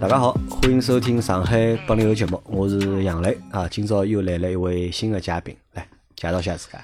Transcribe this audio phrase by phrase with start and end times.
[0.00, 3.68] 大家好，欢迎收听上海八零后节目，我是杨磊啊。
[3.68, 5.86] 今朝又来了一位新的嘉宾，来
[6.16, 6.82] 介绍下自家。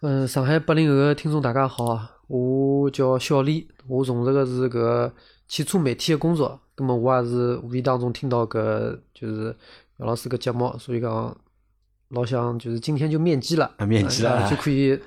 [0.00, 5.12] 嗯，上海八零后的听众大家好啊，我叫小李，我从事的是搿
[5.46, 6.58] 汽车媒体的工作。
[6.74, 9.54] 葛么我也是无意当中听到搿就是
[9.98, 11.36] 杨老师搿节目，所以讲
[12.08, 14.98] 老想就是今天就面基了，啊面基了啊就可以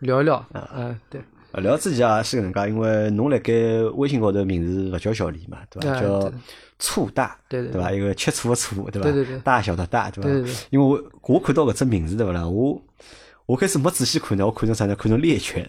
[0.00, 0.34] 聊一聊。
[0.52, 1.20] 啊，对，
[1.52, 3.52] 啊，聊之前啊是搿能介，因为侬辣盖
[3.94, 5.94] 微信高头名字勿叫小李嘛，对伐？
[5.96, 6.32] 哎叫对
[6.78, 7.90] 醋大，对对对伐？
[7.90, 9.10] 一个吃醋的醋，对伐？
[9.10, 10.28] 对对对大小的大，对伐？
[10.28, 12.46] 对对对因为我我看到搿只名字对勿啦？
[12.46, 12.80] 我
[13.46, 14.94] 我开始没仔细看呢，我看成啥呢？
[14.94, 15.66] 看成猎犬。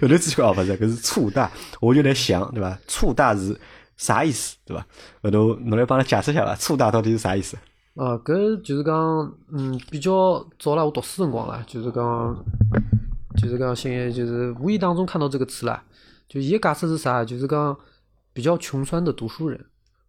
[0.00, 1.50] 后头仔细看哦，勿是，搿是醋大，
[1.80, 2.78] 我就来想，对伐？
[2.86, 3.58] 醋大是
[3.96, 4.86] 啥意思，对伐？
[5.22, 6.54] 后头侬来帮阿拉解释一下伐？
[6.54, 7.56] 醋大到底是啥意思？
[7.94, 8.94] 啊，搿就是讲，
[9.52, 12.44] 嗯，比较早啦，我读书辰光啦，就是讲，
[13.36, 15.82] 就是讲，现在就是无意当中看到这个词啦，
[16.28, 17.22] 就伊个解释是啥？
[17.24, 17.76] 就是讲
[18.32, 19.62] 比较穷酸的读书人，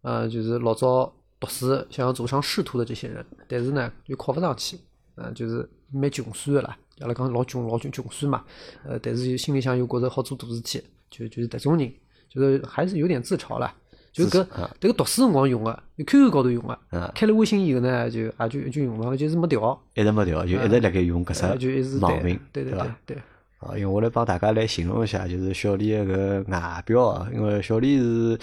[0.04, 4.78] 呃，就是老早读书想要走上仕途的这些人，但是呢又考勿上去，
[5.16, 6.76] 嗯、就是蛮穷酸的啦。
[7.00, 8.44] 阿拉讲老穷老穷穷酸嘛，
[8.86, 11.92] 呃，但是心里向又觉着好做大事体，就就是迭种人，
[12.28, 13.74] 就是还是有点自嘲啦。
[14.12, 23.16] 就搿啊迭个读书辰光用个，就 QQ 高头用个嗯，开了微信以后呢，就也就就用了，就是没调，一直没调，就一直辣盖用搿呃就一直只网名，对对伐对？
[23.16, 23.22] 对，
[23.58, 28.38] 啊，因为我来帮大家来形容一下，就是小李的搿外表啊，因为小李是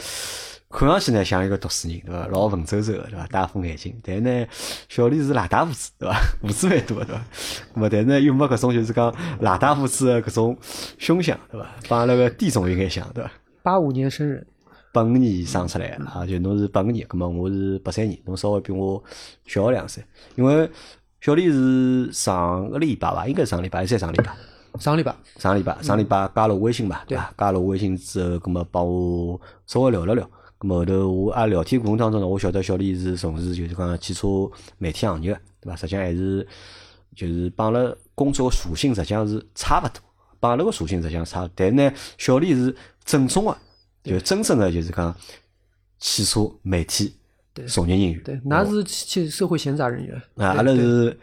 [0.71, 2.27] 看上去呢像一个读书人，对伐？
[2.27, 3.27] 老文绉绉的，对伐？
[3.27, 4.47] 戴副眼镜，但呢，
[4.87, 6.15] 小李是邋遢胡子，对伐？
[6.41, 7.21] 胡子蛮多的，对伐？
[7.73, 10.57] 那么但是呢又没搿种就是讲邋遢胡子的搿种
[10.97, 11.67] 凶相，对伐？
[11.89, 13.31] 帮阿拉个地总有眼像，对伐？
[13.61, 14.45] 八五年生人，
[14.93, 19.03] 八五年生出来的啊，就侬是八五年，葛么我是八三年，侬稍微比我
[19.45, 20.03] 小两岁。
[20.35, 20.69] 因为
[21.19, 24.33] 小李是上个礼拜伐，应该是上礼拜还是上礼拜？
[24.79, 27.33] 上礼拜上礼拜上礼拜加了我微信吧，对伐？
[27.37, 30.27] 加了我微信之后，葛么帮我稍微聊了聊。
[30.61, 34.27] 葛么后头我啊聊天过程当中呢，我晓得小李是从事就是讲汽车
[34.77, 35.75] 媒体行业的，对伐？
[35.75, 36.47] 实际上还是
[37.15, 39.99] 就是帮阿拉工作个属性实际上是差勿多，
[40.39, 41.49] 帮阿拉个属性实际上差。
[41.55, 43.57] 但是呢，小李是正宗个，
[44.03, 45.15] 就真正的就是讲
[45.97, 47.15] 汽车媒体
[47.67, 48.23] 从业人员。
[48.23, 51.17] 对，那是汽社会闲杂人员啊，阿拉是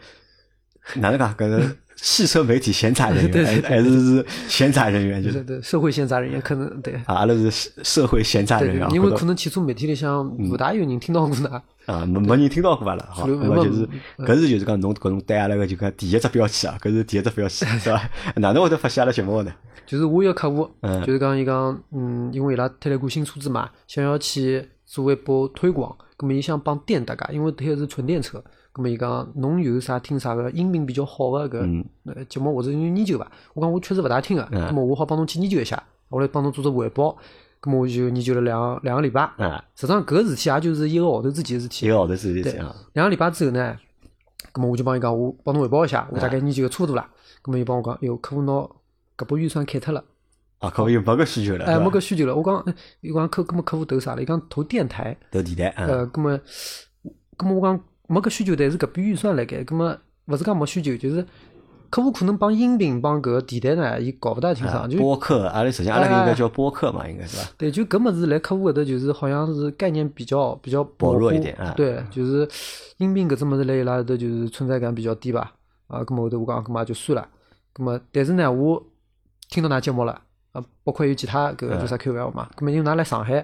[0.95, 1.33] 哪能讲？
[1.35, 6.93] 搿个汽车媒体闲杂人员， 还还是是闲杂人员，就是对对，社会闲杂人员可能对。
[7.05, 11.61] 啊，阿拉是社社会闲杂对人员因为可能汽车媒体里向勿大有人听到过㑚。
[11.85, 13.87] 啊，没没人听到过伐了，好，流那么就是
[14.17, 18.09] 嗯搿是就是讲侬搿种对阿拉个就讲第一只标签啊，搿是第一只标签，是伐？
[18.35, 19.51] 哪能会得发现阿拉节目个呢？
[19.85, 28.43] 就是我一个客户，嗯就是讲伊讲，嗯，因为伊拉推了一款新车子嘛，想要去做一波推广，葛么伊想帮店大家，因为推的是纯电车，
[28.79, 31.83] 葛么伊讲侬有啥听啥个音频比较好个搿
[32.29, 33.29] 节目或者有研究伐？
[33.53, 37.17] 我讲我确实勿大听个，嗯葛么我好帮侬去研究一下，我来帮侬做只汇报，
[37.59, 39.23] 葛么我就研究了两两个礼拜。
[39.35, 41.87] 啊，实际上搿个事体也就是一个号头之前个事体。
[41.87, 43.75] 一个号头之对前啊，两个礼拜之后呢，
[44.53, 47.09] 葛么我就帮伊讲，我帮侬汇报一下，我大啊概研究个差不多啦。
[47.41, 48.53] 葛么伊帮我讲，哎哟，客户拿
[49.17, 50.01] 搿笔预算砍脱了。
[50.59, 52.33] 啊，客户又没搿需求了，哎，没搿需求了。
[52.33, 54.21] 我讲，哎伊讲客，搿么客户投啥了？
[54.21, 55.17] 伊讲投电台。
[55.29, 56.39] 投电台啊，呃，搿么，
[57.37, 57.77] 搿么我讲
[58.09, 61.25] 没搿需求，但是搿笔预算辣盖，搿么勿是讲没需求，就是
[61.89, 64.89] 客户可能帮音频帮搿个电台呢，伊搞勿大清啊爽。
[64.89, 67.51] 就播客，阿拉实际上阿拉哎应该叫播客嘛，应该是伐？
[67.57, 72.47] 对，就搿么子来客户搿搭就是好像是概念比较比较薄弱一点啊对，就是
[72.97, 75.53] 音频搿只物事来伊拉搿搭就是存在感比较低吧。
[75.87, 77.27] 啊，搿么后头我讲，搿么也就算了。
[77.73, 78.83] 搿么但是呢，我
[79.49, 80.21] 听到㑚节目了，
[80.51, 83.43] 啊，包括有其他搿个叫啥 QL 嘛，搿么因为㑚来上海，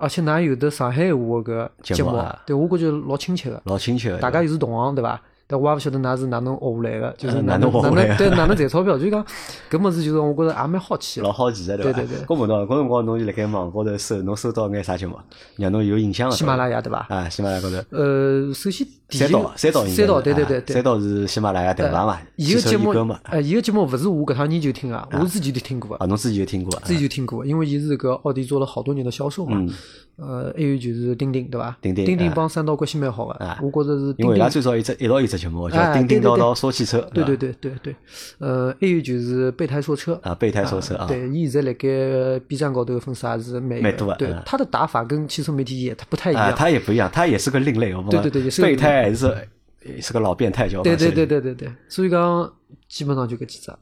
[0.00, 5.20] 而且㑚有的上海话搿节目对我感觉老亲切个，老亲切个，大家又是同行对伐？
[5.50, 9.26] 但我也勿晓得㑚是哪能学下来个，就是嗯哪哪能哪能对哪能赚钞票，就是讲
[9.68, 11.32] 搿物事就是我觉着也蛮好奇老。
[11.32, 11.82] 好奇的，伐？
[11.82, 15.18] 对对对搿问到搿辰光侬就辣盖网高头搜，侬搜到眼啥节目，
[15.56, 16.36] 让侬有印象个？
[16.36, 17.04] 喜马拉雅对伐？
[17.08, 17.76] 啊，喜马拉雅高头。
[17.90, 26.82] 呃，首先第一三道，三刀应该是，三道，对对对啊对，三道是喜马拉雅头牌嘛，伊个节目汽车一个节目勿是我搿趟研究听啊，我自己就听过啊，，侬自己就听过啊？
[26.84, 29.68] 自己就听过，因为伊是搿奥迪做了好多年的销售嘛嗯。
[30.16, 31.74] 呃，还有就是钉钉对伐？
[31.80, 34.50] 钉钉钉钉啊帮三道关系蛮好个啊，我觉着是因为伊拉。
[34.50, 37.96] 最早一只一道一只节目叫哎《叮叮叨叨说汽车》，对对对对对，
[38.38, 40.20] 呃，还有就是备胎说车。
[40.22, 46.54] 啊，备胎说车啊，对，伊现在辣盖 B 站高头的粉丝也是蛮蛮多的对嗯，他的打法跟汽车媒体也他不太一啊，样。
[46.54, 48.10] 他也不一样，他也是个另类，我们？
[48.10, 49.48] 对对对也是个备胎还是
[49.84, 52.52] 也是个老变态，叫对对对对对对，所以讲
[52.88, 53.72] 基本上就搿几只。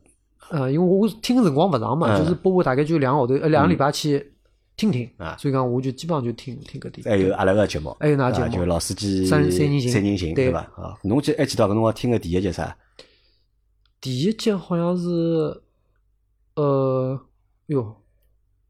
[0.51, 2.23] 呃，因为我听的辰光勿长嘛，嗯。
[2.23, 4.33] 就是播我大概就两个号头，呃，两个礼拜去
[4.79, 7.05] 听听啊，所以讲我就基本上就听听搿点。
[7.05, 8.47] 还有阿拉个节目，还有哪节目？
[8.47, 9.91] 啊就老司机三三人行。
[9.91, 10.47] 三人行，对。
[10.47, 10.61] 对伐？
[10.77, 12.75] 啊，侬记还记得搿辰光听个第一集啥？
[14.01, 15.61] 第一集好像是，
[16.55, 17.21] 呃，
[17.67, 17.97] 哟，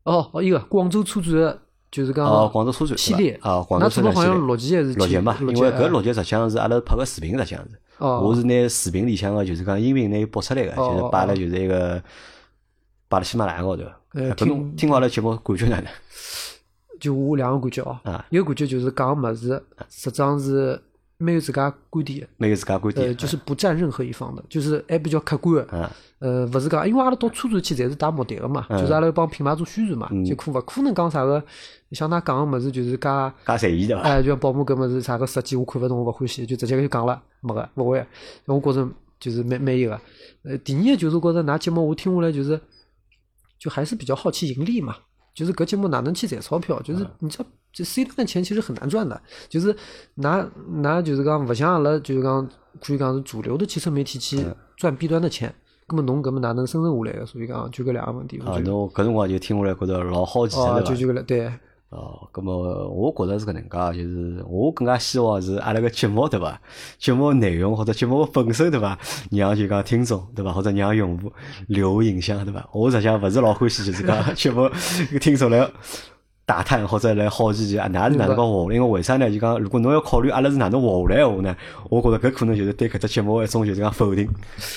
[0.05, 1.61] 哦，哦，一个广州车展的
[1.91, 3.39] 就是讲哦，广州车展系列。
[3.43, 4.33] 啊，广州车展系列。
[4.33, 8.23] 六集还是七六集嘛，因为搿六集实际上是阿拉拍个视频，实际上是，哦。
[8.25, 12.03] 我是拿视频里向个就是讲音频拿伊播出来个，哦就是摆了就是一个
[13.11, 13.83] 摆了喜马拉雅高头。
[14.15, 15.87] 呃听听完了节目感觉哪能？
[17.01, 20.81] 就我两个感觉哦啊，一个感觉就是讲个物事，实际上是
[21.17, 23.17] 没有自家观点的，每个自家观呃，点。
[23.17, 25.65] 就是不占任何一方的，就是还比较客观
[26.19, 31.41] 呃，勿是讲，因为阿拉到车展去侪是带目的个嘛，嗯就是阿拉要帮品牌做宣传嘛，就可勿可能讲啥个
[31.93, 34.03] 像㑚讲个物事，就是介介随意对伐？
[34.03, 38.05] 哎，就像宝马搿物事啥个设计我看勿懂，我勿欢喜，就直接就讲了，没个，勿会。
[38.47, 38.89] 我觉着
[39.21, 40.01] 就是蛮蛮有个。
[40.43, 42.61] 呃，第二个就是觉着㑚节目我听下来就是，
[43.59, 44.97] 就还是比较好奇盈利嘛。
[45.35, 46.81] 就是搿节目哪能去赚钞票？
[46.83, 49.21] 就是你知道，这 C 端的钱其实很难赚的。
[49.49, 49.77] 就是
[50.17, 50.45] 拿
[50.83, 52.49] 拿就是讲勿像阿拉就是讲
[52.81, 54.45] 可以讲是主流的汽车媒体去
[54.77, 55.55] 赚 B 端的钱，
[55.87, 57.27] 葛么侬搿么哪能生存下来个？
[57.27, 58.41] 所以讲就搿两个问题。
[58.45, 60.81] 我啊，侬搿辰光就听下来觉得老好奇对伐？
[60.81, 61.53] 就就搿了，对。
[61.91, 62.53] 哦，咁么
[62.91, 66.61] 我觉着是搿能介，就是我更加希望是阿拉个节目对伐？
[66.99, 68.99] 节目内容或者节目本身对伐？
[69.31, 70.53] 让就讲听众对伐？
[70.53, 71.33] 或者让用户
[71.69, 72.69] 留影响对伐？
[72.73, 74.71] 我实际上勿是老欢喜，就是讲 节目
[75.19, 75.67] 听众来
[76.49, 78.73] 打探或者来好奇就啊，哪是哪能个活？
[78.73, 79.31] 因为为啥呢？
[79.31, 81.55] 就讲如果侬要考虑阿拉是哪能活下来个话呢？
[81.91, 84.27] 我觉着搿可能就是对搿只节目一种就是讲否定，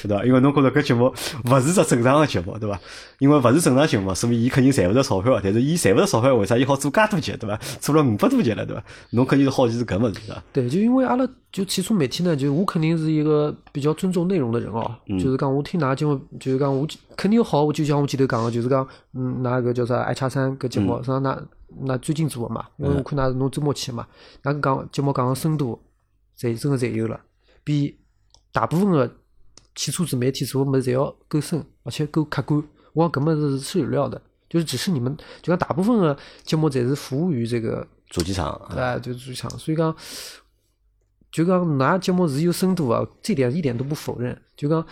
[0.03, 0.25] 对伐？
[0.25, 1.05] 因为侬觉着搿节目
[1.45, 2.77] 勿是只正常个节目，对伐？
[3.19, 7.57] 因为勿是正常节目，所以伊肯定赚勿着钞票，但是伊赚勿着钞票，为啥伊好做介多集，对伐？
[7.79, 8.83] 做了五百多集了，对伐？
[9.11, 10.43] 侬肯定是好奇是搿物事，对伐？
[10.51, 14.91] 对，就因为阿拉就汽车媒体呢，就我肯定是一个比较尊重内容的人哦。
[15.07, 16.85] 就是讲我听㑚节目，就是讲我
[17.15, 21.37] 肯定好，我就像我前头讲个，就是讲嗯，㑚搿叫啥爱叉三搿节目，实际上㑚
[21.85, 24.07] 㑚最近做个嘛，因为我看㑚侬周末去嘛，
[24.43, 25.81] 㑚搿讲节目讲个深度，
[26.37, 27.19] 侪真个侪有了，
[27.63, 27.99] 比
[28.51, 29.15] 大部分个
[29.75, 32.63] 汽车自媒体做个物事侪要够深，而且够客观。
[32.93, 39.95] 我讲搿物事是有料的，就是只是你们就讲大部分个节目侪是服务于这个主机厂，啊哎，就主机厂，所以讲，
[41.31, 44.37] 就讲㑚节目是有深度啊，这点一点都不否认。
[44.57, 44.85] 就讲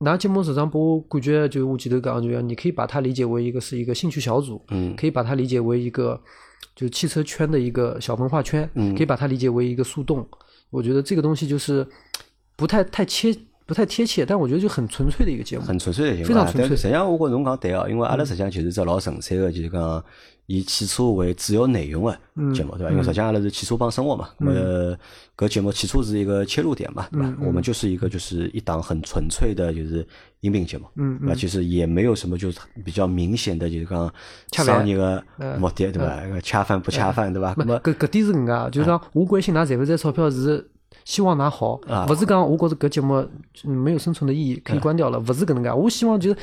[0.00, 6.20] 㑚节目实际上拨我感觉，就我前头讲，就讲你可以把它理解为一个是一个兴趣小组，嗯可以把它理解为一个
[6.74, 10.26] 就汽车圈的一个小文化圈，嗯可以把它理解为一个树洞。
[10.70, 11.86] 我觉得这个东西就是
[12.56, 13.36] 不太太切。
[13.68, 20.04] 不太贴切，但我觉得就很纯粹的一个节目，很纯粹的节目，非常纯粹实际上，我觉侬讲对哦，因为阿拉实际上就是只老纯粹的，就是讲
[20.46, 22.12] 以汽车为主要内容个
[22.54, 22.90] 节目，对伐？
[22.90, 24.96] 因为实际上阿拉是汽车帮生活嘛，那么
[25.36, 27.34] 搿节目汽车是一个切入点嘛，对吧？
[27.40, 30.06] 我们就是一个就是一档很纯粹的，就是
[30.40, 31.34] 音频节目，嗯对吧？
[31.34, 34.12] 其实也没有什么就是比较明显的，就是讲
[34.52, 35.22] 商业个
[35.58, 36.40] 目的，对伐？
[36.40, 37.52] 恰饭不恰饭，对伐？
[37.56, 40.64] 那么搿搿点是搿能介，就是讲我关心㑚赚勿赚钞票是
[41.04, 43.16] 希望㑚好，啊勿是讲我觉着搿节目
[43.64, 45.72] 嗯没有生存的意义，可以关掉了，勿是搿能介。
[45.72, 46.36] 我希望就是。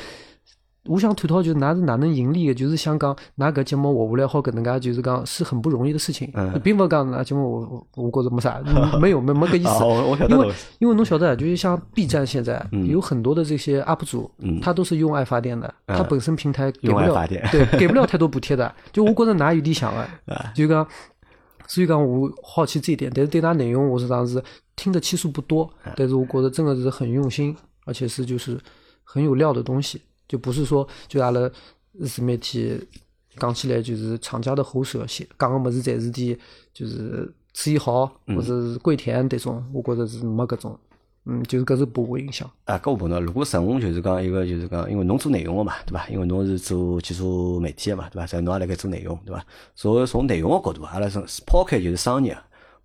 [0.85, 9.71] 我想探讨就是哪是哪能盈利的，就是想讲㑚搿节目活下来好搿能介，就是讲是很不容易的事情，嗯并勿讲㑚节目我我我觉着没啥，嗯没有没没搿意啊，
[10.17, 10.25] 思。
[10.29, 14.29] 因为因为侬晓得，就是像 B 站现在嗯有很多的这些 UP 主，
[14.61, 18.69] 他都是用爱发电的，他本身平台给不了对给不了太多补贴的。
[18.91, 20.01] 就我觉着㑚有点像个，
[20.33, 20.85] 啊就讲，
[21.65, 24.43] 所以讲我好奇这一点，但是对㑚内容我实际上是
[24.75, 27.55] 听的期数不多，啊但是我觉得真的是很用心，
[27.85, 28.59] 而且是就是
[29.03, 30.01] 很有料的东西，
[30.33, 31.47] 就不是说就阿拉
[32.03, 32.75] 自媒体
[33.37, 36.35] 讲起来就是厂家的喉舌，写讲个物事侪是点
[36.73, 40.75] 就是次一好或者是跪舔迭种，我觉着是没搿种，
[41.25, 42.49] 嗯，就是搿是拨我影响。
[42.65, 46.07] 啊，搿我碰到，如果纯就是讲一个就是讲，因为侬做内容个嘛，对伐？
[46.09, 48.25] 因为侬是做汽车媒体个嘛，对伐？
[48.25, 49.45] 所以侬也辣盖做内容，对伐？
[49.75, 52.35] 所以从内容个角度，阿拉从抛开就是商业，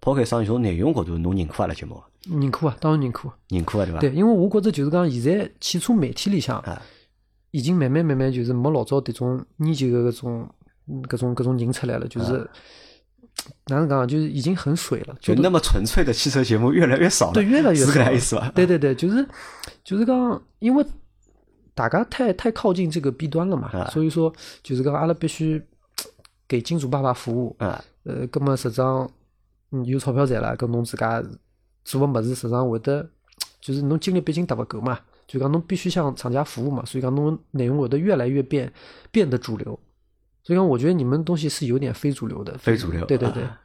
[0.03, 2.05] 抛开商业，从内容角度，侬认可阿拉节目伐？
[2.29, 3.31] 认可啊，当然认可。
[3.49, 4.01] 认可啊对伐？
[4.01, 6.83] 对，因为我觉着就是讲，现在汽车媒体里向啊
[7.51, 10.49] 已经慢慢慢慢就是没老早迭种研究个搿种
[10.87, 12.49] 嗯搿种搿种人出来了，就是
[13.67, 18.51] 哪能讲，就是已经很水了，就那么纯粹的汽车节目越来越少了，对越来越是搿少了能意思伐？
[18.51, 19.27] 对对对，就是
[19.85, 20.85] 就是讲，因为
[21.75, 23.89] 大家太太靠近这个弊端了嘛，啊。
[23.91, 25.63] 所以说就是讲阿拉必须
[26.47, 27.55] 给金主爸爸服务。
[27.59, 29.09] 啊，呃，葛么实际上
[29.71, 31.23] 嗯有钞票赚了，搿侬自家
[31.85, 33.09] 做个么子，实际上会得
[33.61, 34.99] 就是侬精力毕竟达勿够嘛，
[35.29, 38.73] 就讲侬必须向厂家服务嘛，所以讲侬内容会得越来越变
[39.13, 39.79] 变得主流。
[40.43, 43.61] 所以讲，我觉得你们东西是有点非主流的，非主流对对对啊，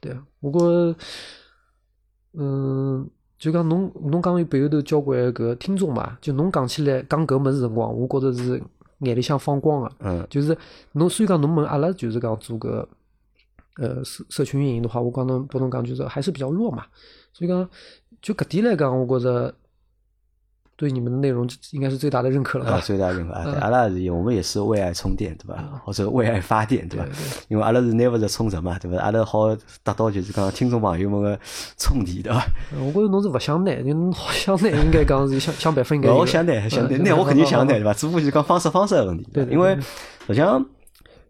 [0.00, 0.16] 对。
[0.40, 0.94] 不过，
[2.34, 8.62] 嗯，就讲侬侬讲有背后头交关搿听众嘛，就侬讲起来讲搿物事辰光，我觉着是
[9.00, 9.92] 眼里向放光啊。
[9.98, 10.56] 嗯就是
[10.92, 12.88] 侬，所以讲侬问阿拉就是讲做个
[13.78, 16.86] 呃社社群运营的话，我刚侬拨侬讲就是还是比较弱嘛，
[17.32, 17.68] 所以讲
[18.22, 19.52] 就搿点来讲，我觉着
[20.78, 22.80] 对你们的内容应该是最大的认可了吧？
[22.80, 23.52] 最大认可啊！
[23.60, 25.68] 阿拉是，我们也是为爱充电，对吧？
[25.84, 27.06] 或者为爱发电，对吧？
[27.48, 28.96] 因为阿拉是 never 在充值嘛，对吧？
[29.02, 31.40] 阿拉好达到就是讲听众朋友们的
[31.76, 32.46] 充电，对吧？
[32.78, 36.08] 我觉着侬是勿想拿，侬想拿应该讲是想想办法应该。
[36.10, 37.92] 我想拿，想拿，拿我肯定想拿，对吧？
[37.92, 39.74] 只不过就讲方式方式的问题，对，因为
[40.28, 40.64] 实际上。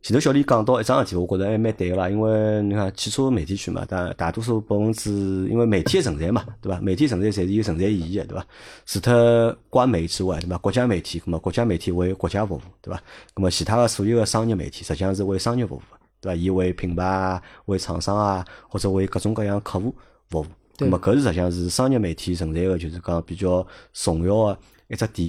[0.00, 5.10] 前头小李讲到一桩事体，我觉着还蛮对个啦，因为你看汽车媒体圈嘛，大大多数百分之，
[5.50, 6.80] 因为媒体的存在嘛， 对伐？
[6.80, 8.46] 媒体存在才是有存在意义的，对伐？
[8.86, 10.56] 除脱官媒之外，对伐？
[10.58, 13.02] 国家媒体，那么国家媒体为国家服务，对伐？
[13.34, 15.82] 那么其他的所有的商业媒体，实际上是为商业服务，
[16.20, 16.36] 对伐？
[16.36, 19.94] 伊为品牌啊，为厂商啊，或者为各种各样客户
[20.30, 20.46] 服务。
[20.78, 25.28] 那么搿是实际上是商业媒体存在的，就是讲比较重要的一只点。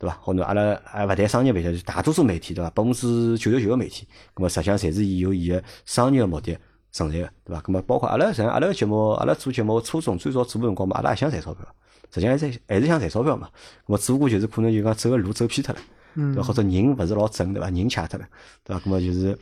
[0.00, 0.16] 对伐？
[0.22, 2.70] 或者阿拉还勿谈商业媒体，大多数媒体对伐？
[2.70, 6.56] 百分之九十九个媒体，咁么实际上侪是有伊个商业个目的
[6.90, 7.60] 存在个，对伐？
[7.60, 11.64] 咁么包括阿拉像阿拉个节目，阿拉做节目初衷最早做个辰光嘛，阿拉也想赚钞票，
[12.12, 13.46] 实际上还是还是想赚钞票嘛。
[13.86, 15.80] 咁么只不过就是可能就讲走个路走偏脱了，
[16.14, 16.42] 对伐？
[16.42, 17.68] 或者人勿是老正，对伐？
[17.68, 18.26] 人卡脱了，
[18.64, 18.82] 对伐？
[18.82, 19.38] 咁么就是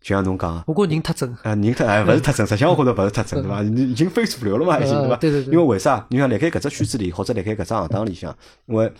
[0.00, 3.62] 就像侬讲，我觉人太正，啊，人太哎勿是太正，实际上我觉着勿是太正，对伐？
[3.62, 5.16] 已经非主流了嘛，已经对伐？
[5.16, 5.54] 对对对。
[5.54, 6.04] 因为为啥？
[6.10, 8.92] 你像辣盖搿只圈子里，或者辣盖搿只行当里向，因为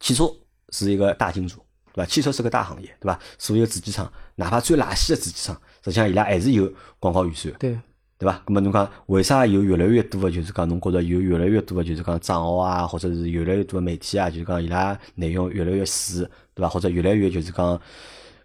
[0.00, 0.24] 汽车。
[0.70, 1.58] 是一个大金主，
[1.92, 2.06] 对吧？
[2.06, 3.16] 汽车是个大行业，对吧？
[3.38, 7.78] 所有主机厂，哪怕最垃圾的主机厂，实际上伊拉还是有广告预算，对
[8.18, 8.42] 对吧？
[8.48, 16.68] 那么侬讲为啥有越来越多的，就是讲侬觉着有越来越多的，就是讲账号啊，或者是越来越多的媒体啊，就是讲伊拉内容越来越死，对吧？
[16.68, 17.80] 或者越来越就是讲，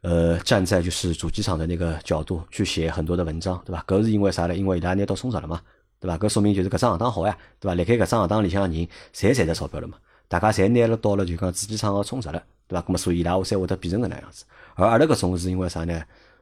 [0.01, 3.83] 呃，站在就是主机厂的那个角度去写很多的文章，对吧？
[3.87, 4.55] 搿是因为啥呢？
[4.55, 5.59] 因为伊拉拿到充值了嘛，
[5.99, 6.15] 对吧？
[6.19, 7.73] 搿说明就是搿只行当好呀，对吧？
[7.73, 9.97] 辣盖搿只行当里向人，侪赚着钞票了嘛。
[10.29, 12.87] 大家侪拿了到了就讲主机厂个充值了，对伐？
[12.87, 14.45] 咁么所以伊拉会才会得变成搿能样子。
[14.75, 16.01] 而阿拉搿种是因为啥呢？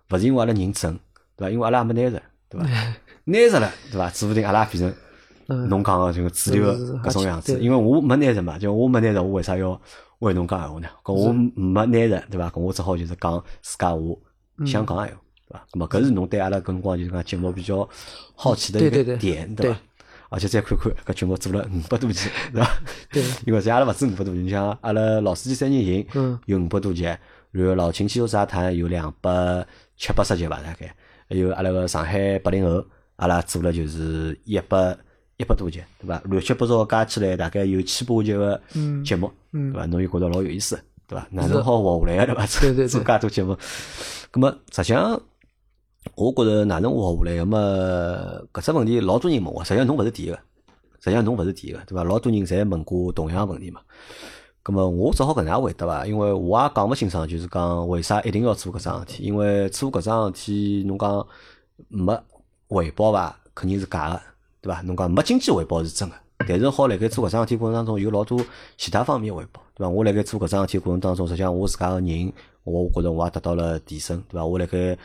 [0.10, 1.00] 勿是因为阿拉人真，
[1.36, 1.50] 对伐？
[1.50, 2.68] 因为阿拉也没拿着，对伐？
[3.24, 4.10] 拿着了，对伐？
[4.12, 7.58] 指勿定阿拉变成侬讲个就主流搿种样子。
[7.60, 9.80] 因为我没拿着嘛，就我没拿着，我为啥要
[10.20, 10.88] 为侬讲闲话呢？
[11.04, 12.50] 搿我没拿着，对伐？
[12.50, 14.20] 搿我只好就是讲自家我
[14.66, 15.66] 想讲闲话，对伐？
[15.72, 17.88] 咁么搿是侬对阿拉搿辰光就是讲节目比较
[18.36, 19.80] 好奇的一个点，对伐？
[20.30, 22.70] 而且再看看，搿节目做了五百多集，是伐？
[23.12, 23.24] 对。
[23.46, 27.04] 因为在阿拉勿止五百多集，你像阿拉老司机三人行有五百多集，
[27.52, 29.66] 然后老秦汽车杂谈有两百
[29.96, 30.94] 七八十集吧，大概。
[31.30, 32.84] 还有阿拉个上海八零后，
[33.18, 34.98] 阿拉做了就是一百
[35.38, 36.22] 一百多集，对伐？
[36.26, 38.62] 乱七八糟加起来大概有千把集个
[39.04, 39.86] 节目，对伐？
[39.86, 41.28] 侬又觉得老有意思，对伐？
[41.32, 42.60] 哪能好活下来个，对伐？
[42.62, 42.88] 对对。
[42.90, 43.58] 做介多节目，
[44.32, 45.22] 咁么实际上。
[46.16, 47.38] 我觉着哪能活下来？
[47.38, 47.58] 那么
[48.54, 50.36] 搿只问题老多人问我，实际上侬勿是第一个，
[51.00, 52.04] 实际上侬勿是第一个，对伐？
[52.04, 53.82] 老多人侪问过同样问题嘛。
[54.64, 59.24] 咁么我只好搿能样回答伐，因为我也讲勿清爽，就是讲为啥一定要做搿桩事体？
[59.24, 61.26] 因为做搿桩事体，侬讲
[61.88, 62.20] 没
[62.68, 64.22] 回报伐，肯定是假个，
[64.62, 64.82] 对伐？
[64.82, 68.40] 侬讲没经济回报是真个，但是好辣盖做搿桩事体过程当中有老多
[68.78, 69.90] 其他方面回报，对伐？
[69.90, 72.34] 我辣盖做搿桩事体过程当中，实际上我自家个人，
[72.64, 74.46] 我觉着我也得到了提升，对伐？
[74.46, 74.98] 我辣盖。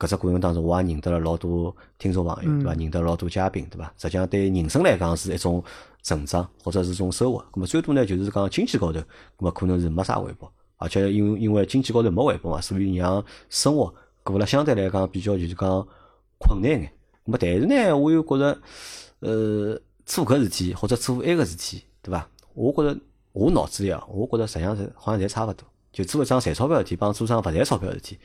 [0.00, 2.72] 搿只过程当中，我也认得了老多听众朋友，对伐？
[2.72, 3.92] 认得老多嘉宾，对伐？
[3.98, 5.62] 实际上对人生来讲是一种
[6.02, 7.44] 成长，或者是种收获。
[7.52, 9.04] 咁么最多呢，就是讲经济高头，咁
[9.36, 15.86] 么可能是没啥回报，而且因为因为经济高头没回报嘛，所以让生活过了相对来讲比较就是讲
[16.38, 16.90] 困难眼。
[17.26, 18.58] 咁么但是呢，我又觉着，
[19.18, 22.26] 呃，做搿事体或者做埃个事体，对伐？
[22.54, 22.98] 我觉着
[23.32, 28.18] 我脑子里啊，我觉着实际上是好像侪差勿多，就做一桩赚钞票事体，帮做桩勿赚钞票事体，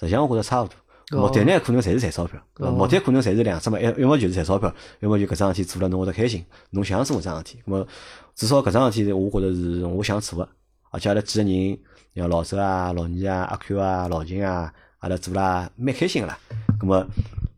[0.00, 0.74] 实际上我觉着差勿多。
[1.10, 2.38] 目的呢，可能侪是赚钞票，
[2.70, 7.58] 目的可能侪是两只嘛，要要么就是赚钞票，要么就搿桩事体做了侬会得开心，侬想做搿桩事体。
[7.66, 7.86] 咾么
[8.34, 10.48] 至少搿桩事体，我觉着是我想做个，
[10.90, 11.78] 而且阿拉几个人，
[12.14, 16.38] 像老周啊、老倪啊、阿 Q 啊、老秦啊，阿拉做啦蛮开心个啦。
[16.78, 17.06] 咾么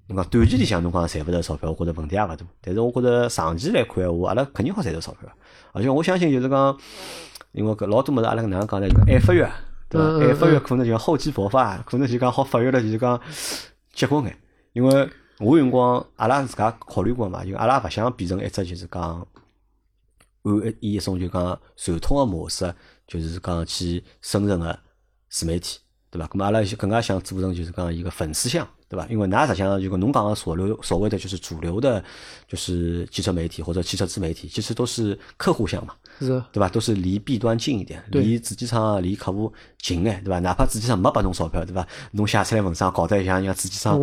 [0.06, 2.36] 侬讲短期里向侬讲赚勿着钞票，我觉着问题也勿大。
[2.60, 5.28] 但是我觉着长期来看闲话，阿拉肯定好赚着钞票。
[5.72, 6.78] 而且我相信就是讲，
[7.50, 8.88] 因为搿老多物事阿拉哪能讲呢？
[8.88, 9.44] 就爱发育。
[9.90, 10.18] 对伐？
[10.26, 13.20] 还发育可能就厚积薄发，可能就讲好发育了，就是讲
[13.92, 14.34] 结棍眼。
[14.72, 19.26] 因为我辰光阿拉自家考虑过嘛，就阿拉勿想变成一只就是讲
[20.44, 22.74] 按一一种就讲传统个模式，
[23.06, 24.78] 就是讲去生存个
[25.28, 25.80] 自媒体，
[26.10, 26.26] 对伐？
[26.28, 28.66] 咁么阿拉更加想做成就是讲一个粉丝向。
[28.90, 29.06] 对吧？
[29.08, 32.02] 因为那实际上，如果侬讲的所流所谓的就是主流的，
[32.48, 36.68] 就是汽车媒体或者汽车自媒体，其实都是客户向嘛，是，对伐？
[36.68, 40.38] 都是离弊端近一点，离主机厂、离客户近哎，对伐？
[40.38, 41.86] 哪怕主机厂没拨侬钞票，对伐？
[42.12, 43.94] 侬写出来文章搞得像让主机厂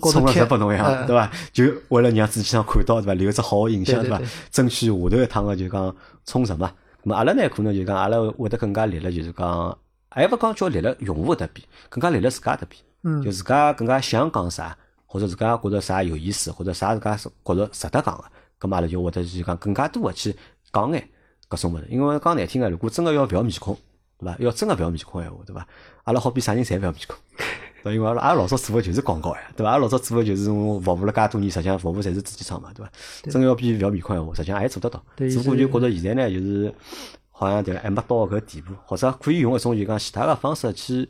[0.00, 1.30] 充了值拨侬一样，对伐？
[1.52, 3.14] 就为了让主机厂看到，对吧？
[3.14, 4.20] 留只好印象，对伐？
[4.50, 6.72] 争取下头一趟个就讲充值嘛。
[7.04, 9.78] 咁阿拉呢，可能就讲阿拉会得更加立了，就是讲，
[10.08, 13.22] 还勿讲叫立了用户搭边，更加立了自家搭边。
[13.22, 18.24] 就自家更加想讲啥，或者自家觉着啥有意思，或者啥自家觉着值得讲个，
[18.58, 20.34] 咁阿拉就会得就讲更加多个去
[20.72, 21.06] 讲眼
[21.54, 21.86] 搿搿种物事。
[21.88, 23.76] 因为讲难听个，如果真个要覅面孔，
[24.18, 24.36] 对伐？
[24.38, 25.66] 要真个覅面孔闲话，对伐？
[26.04, 27.16] 阿拉好比啥人侪覅面孔。
[27.84, 29.70] 对，因为阿拉阿拉老早做个就是广告呀，对伐？
[29.70, 32.90] 阿拉老早做个就是种服务了介多年，实际上服务侪是自己厂嘛，对伐？
[33.30, 35.02] 真个要比覅面孔闲话，实际上也做得到。
[35.16, 36.74] 只不过就觉着现在呢，就是
[37.30, 41.08] 好像对还没到搿地步，或者可以用一种就讲其他个方式去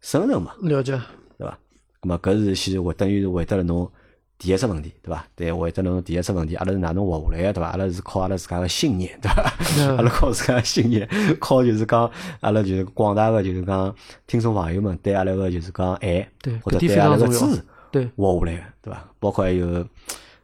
[0.00, 0.92] 生存嘛，了解。
[1.36, 1.58] 对伐？
[2.00, 3.90] 咁么搿是先会等于是回答了侬
[4.38, 5.24] 第一只问题，对伐？
[5.36, 7.70] 对，回答了侬第一只问题，阿拉是哪能活下来个，对伐？
[7.70, 9.52] 阿拉是靠阿拉自家个信念，对伐？
[9.96, 11.08] 阿拉靠自家个信念，
[11.40, 12.10] 靠就是讲
[12.40, 13.94] 阿拉就是广大个就是讲
[14.26, 17.16] 听众朋友们对阿拉个就是讲爱，对，或者对阿拉。
[17.16, 17.64] 个支持。
[17.90, 19.04] 对，活下来个，对伐？
[19.20, 19.86] 包括还有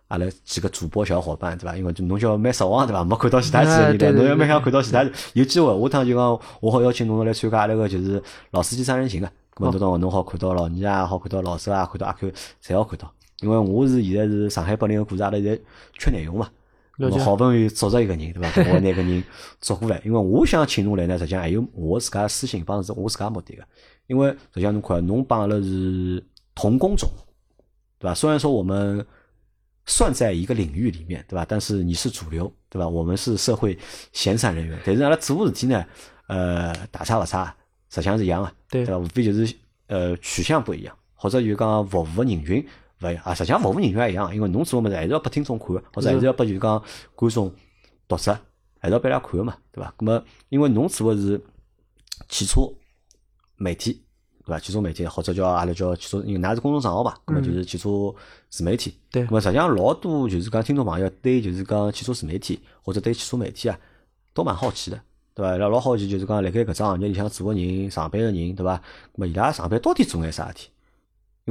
[0.06, 1.76] 阿拉几个主播小伙伴，对伐？
[1.76, 3.02] 因为侬叫蛮失望，对伐？
[3.02, 5.12] 没看到其他几个人，对侬要蛮想看到其他人。
[5.32, 9.26] 有机会，下趟就讲我好邀请侬来参加阿拉个就是老司机三人行个。
[9.56, 12.30] 咁么，好侬好看到老二啊，好看到老周啊，看到阿 Q，
[12.64, 13.12] 侪好看到。
[13.40, 15.59] 因为我是现在是上海八零个故事，阿拉现在
[15.99, 16.50] 缺内容嘛。
[16.97, 18.50] 了解咁么好不容易找着一个人，对伐？
[18.50, 19.25] 咁我拿个人
[19.59, 23.64] 找过来，因为我想请侬来呢，实际上还有我自家私心帮是我自家目的个。
[24.06, 26.23] 因为实际上侬看，侬帮阿拉是
[26.54, 27.09] 同工种，
[27.99, 28.14] 对伐？
[28.14, 29.06] 虽然说我们
[29.87, 31.44] 算在一个领域里面，对伐？
[31.49, 32.87] 但是你是主流，对伐？
[32.87, 33.78] 我们是社会
[34.12, 35.82] 闲散人员，但是阿拉做事体呢，
[36.26, 37.47] 呃，大差勿差，
[37.88, 38.99] 实际上是一样的，对伐？
[38.99, 39.54] 无非就是
[39.87, 42.66] 呃取向不一样，或者就讲服务个人群
[43.00, 43.35] 勿一样啊。
[43.35, 46.83] 实际上服务人员也一样，因为侬做个物事还是要拨听众看个，或者还是要拨就是讲
[47.14, 47.52] 观众、
[48.09, 48.38] 读者，
[48.78, 49.95] 还是要拨伊拉看个嘛，对伐？
[49.99, 51.40] 那么，因为侬做个是
[52.28, 52.61] 汽车
[53.57, 54.02] 媒体，
[54.45, 54.59] 对伐？
[54.59, 57.88] 汽车媒体或者叫阿拉叫汽车，因为㑚是公众账号嘛，那么就是汽车
[58.49, 58.95] 自媒体。
[59.11, 63.78] 对那么实际上老多就是讲听众朋友对就是讲汽车自媒体或者对汽车媒体啊，
[64.33, 65.00] 都蛮好奇的，
[65.35, 65.57] 对伐？
[65.57, 68.76] 伊拉老好奇就是讲辣盖搿只行业里向做个人、上班个人，对伐？
[68.76, 68.80] 咁
[69.14, 70.69] 么伊拉上班到底做眼啥事体？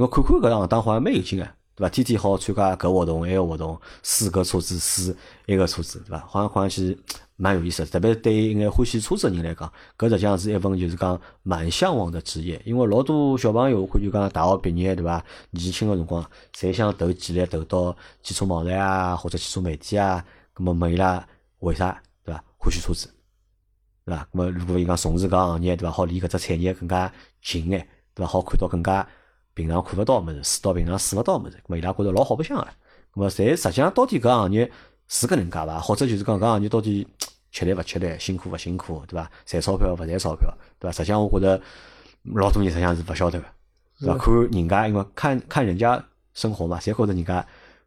[0.00, 1.44] 因为看看搿行当好像蛮有劲个，
[1.76, 1.90] 对伐？
[1.90, 5.14] 天天好参加搿活动、埃个活动，试搿车子、试
[5.48, 6.24] 埃个车子，对伐？
[6.26, 6.98] 好像看上去
[7.36, 7.84] 蛮有意思。
[7.84, 12.58] 特别是对于一眼欢喜车子个人来讲，搿实际上是一份就是讲蛮向往的职业。
[12.64, 15.22] 因为老多小朋友看就讲大学毕业，对伐？
[15.50, 16.24] 年轻个辰光，
[16.56, 20.24] 侪想投简历投到汽车网站啊，或者汽车媒体啊。
[20.54, 21.22] 葛末问伊拉
[21.58, 22.42] 为啥，对伐？
[22.56, 23.06] 欢喜车子，
[24.06, 24.26] 对伐？
[24.32, 25.90] 葛末如果伊讲从事搿行业，对伐？
[25.92, 28.32] 好离搿只产业更加近眼，对伐？
[28.32, 29.06] 好看到更加
[29.60, 32.64] 平常看勿到个物事，试到平常试勿到个物事，咁么伊拉觉着老好白相个。
[32.64, 34.70] 咁么，侪实际上到底搿行业
[35.08, 35.78] 是搿能介伐？
[35.80, 37.06] 或者就是讲搿行业到底
[37.52, 39.30] 吃力勿吃力，辛苦勿辛苦，对伐？
[39.44, 40.92] 赚钞票勿赚钞票，对伐？
[40.92, 41.60] 实际上我觉着
[42.34, 43.46] 老多人实际上是勿晓得个，
[43.98, 44.16] 是伐？
[44.16, 46.02] 看人家，因为看看人家
[46.34, 47.44] 生活嘛，侪觉着人家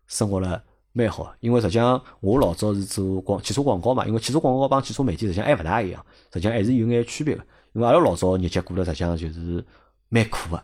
[0.07, 1.33] 生活了蛮好。
[1.39, 7.43] 因为实际上我老早是做广汽车广告嘛，因为汽车广告帮汽车媒体实际上还勿大一样，实际上还是有眼区别个。
[7.71, 9.65] 因为阿拉老早日脚过得实际上就是
[10.09, 10.61] 蛮苦个。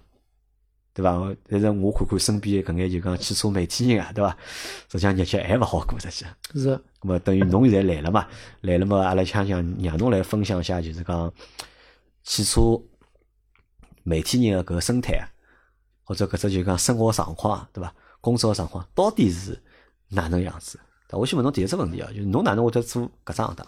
[0.99, 1.35] 对伐？
[1.47, 4.35] 但是我看看身边搿眼就讲汽车媒体人啊，对伐？
[4.91, 6.29] 实际上日脚还勿好过，实际上。
[6.53, 8.27] 是咁么等于侬现在来了嘛？
[8.62, 8.97] 来了嘛？
[9.05, 11.33] 阿拉想想让侬来分享一下，就是讲
[12.23, 12.81] 汽车
[14.03, 15.23] 媒体人个搿个生态啊，
[16.03, 17.93] 或者搿只就讲生活状况，对伐？
[18.19, 19.57] 工作状况到底是
[20.09, 20.77] 哪能样子？
[21.12, 23.65] 我先问侬第一只问题啊，就是侬哪能会得做搿只行当？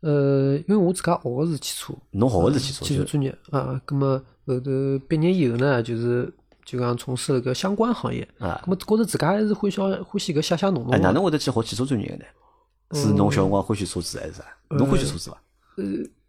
[0.00, 3.80] 呃，因为我自家学个是汽车，侬学个是汽车，汽车专业啊。
[3.86, 4.70] 咁么后头
[5.08, 6.32] 毕业以后呢，就是
[6.64, 8.26] 就讲从事了搿相关行业。
[8.38, 11.10] 啊咁么觉着自家还是欢喜欢喜搿写写弄弄哎，哪。
[11.10, 12.24] 能会得去学汽车专业个呢？
[12.94, 14.44] 是侬小辰光欢喜车子还是啥？
[14.70, 15.38] 侬欢喜车子伐？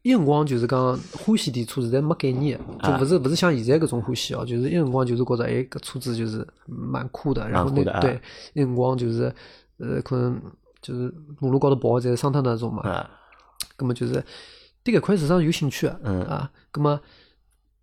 [0.02, 8.19] 伊辰光就是讲欢喜点车子，但没概念的，就勿是勿是像现在搿种欢喜哦，就是伊辰光就是觉着哎搿车子就是蛮酷的，然后那对，
[8.54, 9.34] 伊辰光就是
[9.78, 10.41] 呃可能
[10.82, 13.10] 就是马路高头跑的侪是桑塔纳那种嘛，啊，
[13.78, 14.22] 咁么就是
[14.84, 17.00] 对搿块市场有兴趣啊，嗯啊，咁么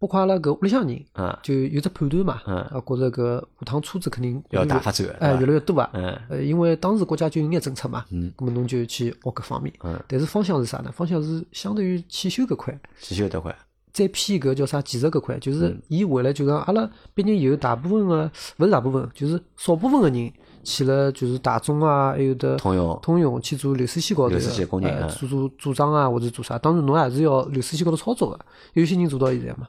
[0.00, 2.56] 包括阿拉搿屋里向人啊，就有只判断嘛，嗯。
[2.56, 5.90] 啊，觉着搿下趟车子肯定要大发展的，哎，越来越多啊。
[5.92, 6.18] 嗯。
[6.30, 9.70] 呃，因为当时国家就有眼政策嘛，嗯，咁么侬就去学搿方面。
[9.84, 10.90] 嗯，但是方向是啥呢？
[10.90, 13.54] 方向是相对于汽修搿块，汽修搿块，
[13.92, 15.82] 再偏搿叫啥技术搿块，就是嗯。
[15.88, 20.32] 伊为了就讲阿拉毕业以后，大部分个勿是大部分，就是少部分个人
[20.64, 22.98] 去了就是大众啊，还有的通用。
[23.02, 28.38] 通用去做流水线高头流水线工做做组装啊或者做啥，当然侬还是要流水线高头操作个，
[28.72, 29.68] 有些人做到现在嘛。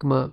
[0.00, 0.32] 咁么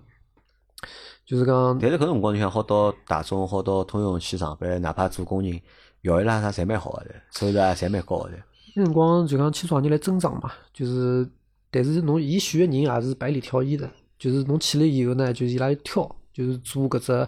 [1.25, 5.61] 就是讲但是搿辰光你想好到大众，好到通用去上班，哪怕做工人，
[6.01, 8.37] 效益啦啥侪蛮好个的，收入也侪蛮高个的。
[8.75, 11.29] 那辰光就讲汽车行业来增长嘛，就是
[11.69, 17.27] 但是侬伊选个人也是百里挑一的，就是侬去了以后呢，就是伊拉要挑，就是做搿只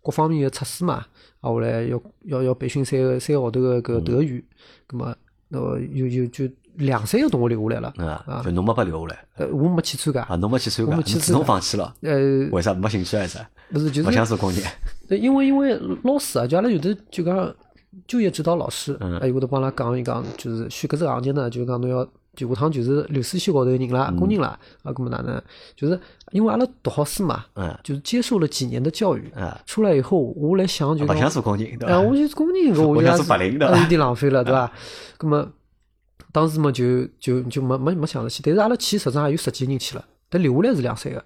[0.00, 0.94] 各方面个测试嘛，
[1.40, 4.44] 啊后来要要要培训三个三个号头个搿德语，
[4.86, 5.16] 葛么
[5.48, 6.46] 呃有有就
[6.80, 7.94] 两三个同学留下来了，
[8.26, 9.24] 啊，就侬没被留下来。
[9.36, 13.38] 呃我没去参加，啊，侬没去参加，侬自动放弃了，呃为啥没兴趣还是？
[13.72, 14.62] 不是就是不想做工人？
[15.10, 17.54] 呃因为因为老师啊，就阿拉有的就讲
[18.06, 19.18] 就业指导老师，嗯。
[19.18, 25.40] 哎，会得帮阿拉讲一讲，就是选搿只行业呢，就是讲侬要就下趟就是流水线高头的人啦，工人啦，啊，搿么哪能？
[25.76, 25.98] 就是
[26.30, 27.76] 因为阿拉读好书嘛，嗯。
[27.82, 32.00] 就是接受了几年的教育，啊，出来以后，我来想就勿想做工人，对哎，伐？
[32.00, 33.74] 我就工人，搿 我想做我觉得白领对吧？
[33.76, 34.72] 是有点浪费了，对伐？
[35.18, 35.48] 葛么
[36.32, 41.24] 当时嘛就就就没没没想着去，但是阿拉去实际上也有十几个人去了，但留下来是两三个，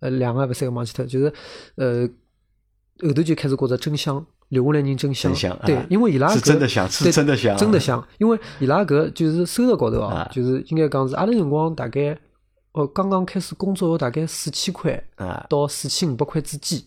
[0.00, 1.32] 呃，两个还是三个忘记脱，就是
[1.76, 2.08] 呃
[3.02, 12.18] 后头就开始觉着真香，留下来人真香真香，对啊，因为伊拉是搿真的香是对真的香真的香，因为伊拉搿就是收入高头哦啊，就是应该讲是阿拉辰光大概
[12.72, 16.80] 哦刚刚开始工作要大概四千块啊，到四千五百块之间。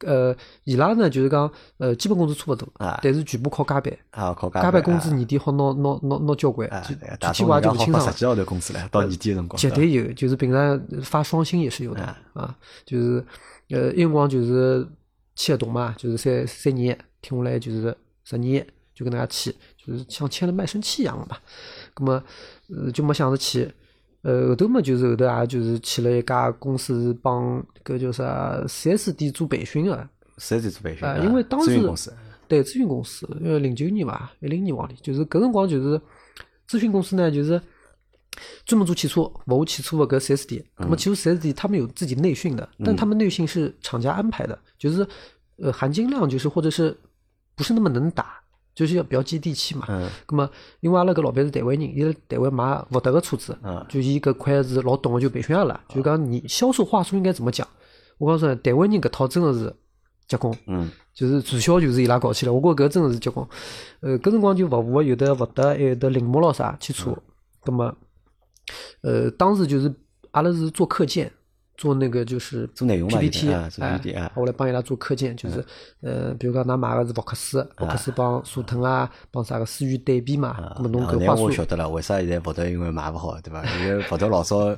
[0.00, 6.94] 呃，伊拉呢就是讲，呃，基本工资差勿多，啊但是全部靠加班，啊，靠加加班工资啊年底好拿拿拿拿交关，啊，具
[7.32, 13.24] 体我也就不清爽十几号头工资了，到年底的辰光，绝对有，就是平常发双薪也是有的啊啊，就是
[13.70, 14.86] 呃，那辰光就是
[15.34, 21.36] 签合同嘛，就是三三年，听下来就是十年，就跟大家签，就是像签了卖身契一样的嘛。
[21.98, 22.22] 那么
[22.68, 23.72] 呃就没想着去，
[24.24, 30.08] 呃后头嘛就是后头也就是去了一家公司帮搿叫啥四 S 店做培训个。
[30.38, 31.18] 四 S 店做培训啊啊？
[31.22, 32.12] 因为当时公司
[32.48, 36.00] 对咨询公司，因为，零九年吧，一零年往里，就是搿辰光就是
[36.68, 37.60] 咨询公司呢，就是
[38.66, 40.64] 专门做汽车，服务汽车的搿四 S 店。
[40.76, 45.06] 那么汽车四 S 店他们有自己内训的，但他们内训是厂家安排的，就是
[45.56, 46.96] 呃含金量就是或者是
[47.54, 48.42] 不是那么能打，
[48.74, 49.86] 就是要比较接地气嘛。
[49.88, 57.66] 嗯咁么，因为阿拉搿老板是台湾人，伊辣台湾买福特个车子嗯，就伊搿块是老懂个，就培训阿拉，就讲你销售话术应该怎么讲。
[58.18, 59.74] 我告诉你，台湾人搿套真个是
[60.26, 60.52] 结棍。
[60.66, 63.46] 嗯就是传销就是伊拉搞起来，我觉着搿真个是结棍。
[64.00, 67.16] 呃，搿辰光就服务的有的福特，还有的铃木咯啥汽车。
[67.62, 67.94] 葛么，
[69.02, 69.94] 呃，当时就是
[70.32, 71.30] 阿拉是做课件，
[71.76, 75.64] 做那个就是做内容嘛 PPT，啊做哎 PPT 啊我来帮伊拉做课件，就是
[76.00, 83.64] 呃，比如讲㑚买个是福克斯，福克斯帮速腾啊，帮啥个思域对比嘛，那么侬搿话我晓得了，为啥现在福特因为卖勿好，对伐？
[83.80, 84.74] 因为福特老早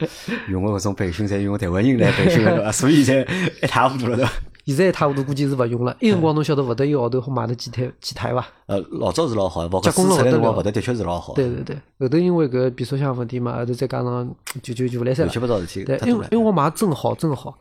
[0.48, 2.72] 用个搿种培训，侪用台湾人来培训个，对伐？
[2.72, 4.32] 所以现在一塌糊涂了，对伐？
[4.66, 5.96] 现在一塌糊涂，估计是勿用了。
[6.00, 8.44] 一辰光侬晓得勿得一个号头好买得几台几台伐？
[8.66, 15.32] 呃，老早是老好，福克结斯出来辰光，勿得的确是老好，对对对，后头因为搿变速箱问题嘛，后头再加上就就就勿来三了。
[15.32, 15.38] 乱七。
[15.38, 15.96] 八糟事体对。
[16.04, 17.56] 因为因为我买真好真好，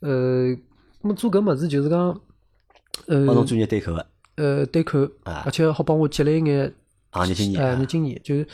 [0.00, 0.48] 呃，
[1.00, 2.20] 那么做搿物事就是讲，
[3.06, 5.42] 呃帮侬专业对口个呃对口，啊。
[5.46, 6.70] 而且好帮我积累一眼
[7.12, 7.84] 行业经验啊。
[7.88, 8.46] 经验，就是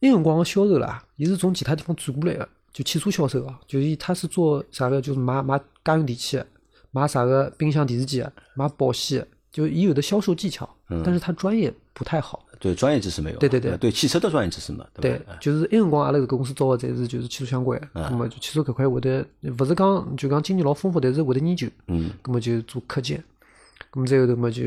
[0.00, 6.46] 那辰光个销售啦，伊是从其他地方转过来个，就汽车销售啊，就是伊他是做啥个，就是买买家用电器的，
[6.90, 10.68] 买啥个冰箱、电视机的，买保险的，就伊有的销售技巧，
[11.04, 12.44] 但是他专业不太好。
[12.60, 23.22] 对专业知识没有，对对对对汽车的专业知识嘛，对对？，就是那辰光阿拉搿个公司招个侪是就是汽车相关的，那么就汽车搿块会得，勿是讲就讲经验老丰富，但是会得研究，嗯，那么就做课件，
[23.94, 24.64] 那么再后头嘛就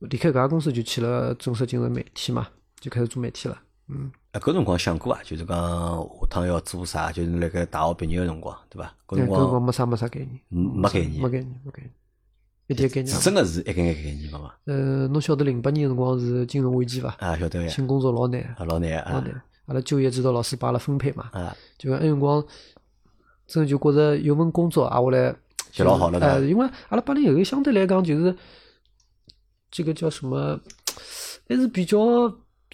[0.00, 2.48] 离开搿家公司就去了正式进入媒体嘛，
[2.80, 3.56] 就开始做媒体了。
[3.88, 8.92] 嗯，啊，搿辰光想过啊，就是讲下趟要做啥，就是辣盖大学毕业个辰光，对伐？
[9.06, 11.92] 搿，辰光没啥没啥概念，嗯没概念没概念，没概念，
[12.66, 13.20] 一点概念是。
[13.22, 14.52] 真个是一眼眼概念没嘛？
[14.64, 17.14] 呃，侬晓得零八年辰光是金融危机伐？
[17.20, 19.42] 啊，晓得个呀，寻工作老难，啊，老难啊老难。
[19.66, 22.44] 阿拉就业指导老师帮阿拉分配嘛，啊，就讲那辰光，
[23.46, 25.36] 真的就觉着有份工作啊，下来
[25.70, 28.36] 就老好了呃，因为阿拉八零后相对来讲就是
[29.70, 30.58] 这个叫什么，
[31.48, 31.98] 还是比较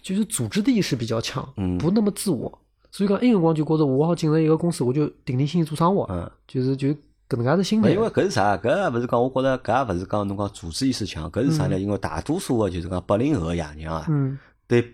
[0.03, 2.59] 就是组织的意识比较强，嗯不那么自我。
[2.91, 6.31] 所以讲那辰光就觉着我好进入一个公司，我就定定心心做生活，嗯。
[6.49, 6.89] 就是就
[7.29, 7.91] 搿能介的心态。
[7.91, 8.57] 因为搿是啥？
[8.57, 11.79] 搿也勿是讲，我觉着搿也勿是讲侬讲组织意识强，搿是啥呢？
[11.79, 14.37] 因为大多数个就是讲八零后个爷娘啊，嗯
[14.67, 14.93] 对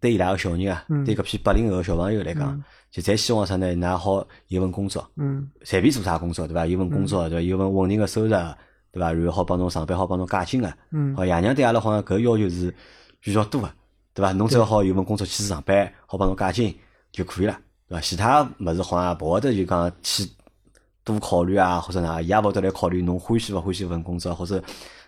[0.00, 3.66] 对伊拉个小人啊，嗯对搿批八零后个小朋友来讲，就侪希望啥呢？
[3.76, 6.64] 㑚好有份工作，嗯随便做啥工作对伐？
[6.66, 7.42] 有份工作对伐？
[7.42, 9.12] 有份稳定个收入对伐？
[9.12, 10.72] 然后好帮侬上班，好帮侬加薪个。
[10.92, 12.74] 嗯好，爷娘对阿拉好像搿要求是
[13.20, 13.70] 比较多个，
[14.14, 14.32] 对伐？
[14.32, 16.74] 侬只要好有份工作去上班，好帮侬加薪
[17.10, 18.00] 就可以了，对伐？
[18.00, 20.26] 其他物事好像勿会得就讲去
[21.02, 24.62] 多考虑啊，或者哪，伊也勿会得来考虑侬欢喜勿欢喜搿份工作，或者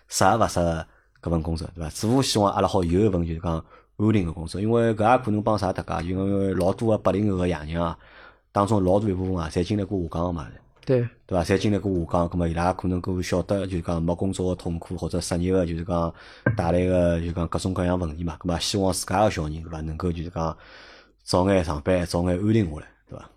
[0.09, 0.85] 适合勿适合
[1.21, 1.89] 搿份工作，对伐？
[1.89, 3.53] 只不过希望阿拉好有一份就是讲
[3.97, 7.97] 安定个工作，因为搿也可能帮啥搭界，因为老多个八零后个爷娘啊，
[8.51, 10.47] 当中老大一部分啊，侪经历过下岗个嘛。
[10.87, 11.43] 对对伐？
[11.43, 16.13] 侪经历过下岗，葛末伊拉可能够晓得，就是讲没工作个痛苦，或者失业个，就是讲
[16.55, 18.37] 带来个，就是讲各种各样问题嘛。
[18.39, 19.81] 葛末希望自家个小人，对伐？
[19.81, 20.57] 能够就是讲
[21.23, 23.29] 早眼上班，早眼安定下来，对伐？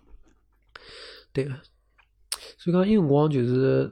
[1.33, 1.51] 对个。
[2.57, 3.91] 所以讲，那辰光就是，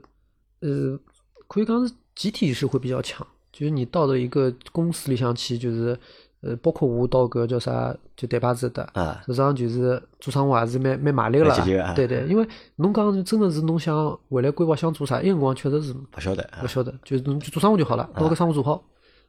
[0.60, 0.98] 呃，
[1.46, 3.26] 可以讲是集体意识会比较强。
[3.52, 5.98] 就是你到了一个公司里向去，就是，
[6.42, 11.94] 呃，包括我到搿叫啥，就台巴子的，啊，实际上就是做生活还是蛮蛮卖力个啦。
[11.94, 18.82] 对对，因为侬讲真的是侬想未来规划想做啥，那辰光确实是勿晓得啊勿，晓得，就是侬就做生活就好了，把搿生活做好。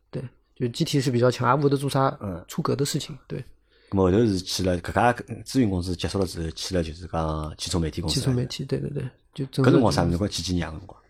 [0.10, 0.24] 对，
[0.56, 3.17] 就机体是比较强，也勿会得做啥嗯出格的事情。
[3.28, 3.43] 对，
[3.91, 5.12] 后头是去了搿家
[5.43, 8.21] 咨询公司结束了之后，去了就是讲汽车媒体公司。
[8.21, 11.00] 汽车媒体，对对对，就搿辰光啥辰光几几年辰光？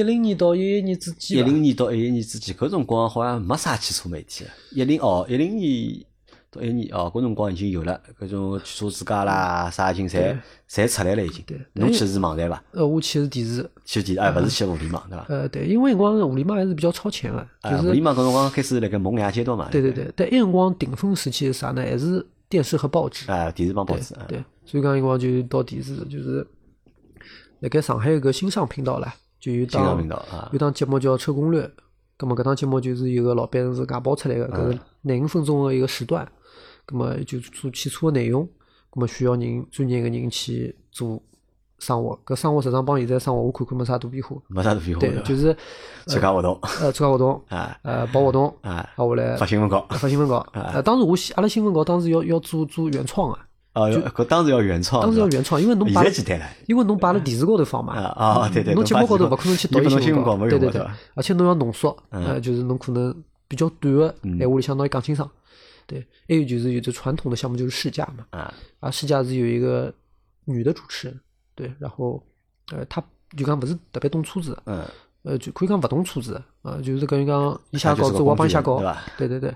[0.00, 1.38] 一零年到一一年之间。
[1.38, 4.46] 一零年到一一年之间，搿辰光好像没啥汽车媒体。
[4.72, 6.02] 一零哦，一零年
[6.50, 10.34] 到一年哦，搿辰光已经有了搿种汽车之家啦，啥已经侪
[10.70, 11.44] 侪出来了已经。
[11.46, 12.64] 对，侬去是网站伐？
[12.72, 13.70] 呃，我去是电视。
[13.84, 15.26] 去电视，哎，勿是去互联网，对伐？
[15.28, 19.68] 呃，对，因为辰光互联网还是比较超前个，就是互联网搿辰光开始辣盖萌芽阶段嘛。
[19.70, 21.82] 对对对，但埃辰光顶峰时期是啥呢？
[21.82, 23.30] 还是电视和报纸。
[23.30, 24.14] 啊，电视帮报纸。
[24.26, 26.46] 对，所以讲辰光就到电视，就是
[27.60, 29.06] 辣盖上海有个新上频道唻。
[29.40, 30.06] 就有档
[30.52, 31.62] 有档节目叫《车攻略》，
[32.18, 36.28] 葛么搿档节目就是有个老板是外包出来个，搿是廿五分钟个一个时段，
[36.84, 38.46] 葛么就做汽车个内容，
[38.90, 41.18] 葛么需要人专业个人去做
[41.78, 45.56] 生活，搿生活实际上帮现在生活我看看没啥大变化，没啥大变化，对，就是
[46.04, 53.38] 参加活动，呃，参加 活动，啊，呃，报活动，啊，下来发新闻稿，发新闻稿，呃，当时我阿拉新闻稿当时要要做做原创个。
[53.72, 56.04] 哦，搿当时要原创，当时要原创，因为侬摆，
[56.66, 63.14] 因为侬摆辣电视高头放嘛，啊，对对，侬节目高头勿可能去读新闻稿，对对对，而且侬要浓缩，呃，就是侬可能
[63.46, 65.30] 比较短个闲话里向侬要讲清爽，
[65.86, 69.94] 对，还有就是有的传统的项目就是试驾嘛，啊，啊试驾是有一个
[70.46, 71.20] 女的主持人，
[71.54, 72.20] 对，然后
[72.72, 73.00] 呃，她
[73.36, 74.84] 就讲勿是特别懂车子，嗯，
[75.22, 78.82] 呃，就可以讲勿懂车子，啊，就是等于讲伊写稿子，我帮伊写稿，
[79.16, 79.54] 对对对，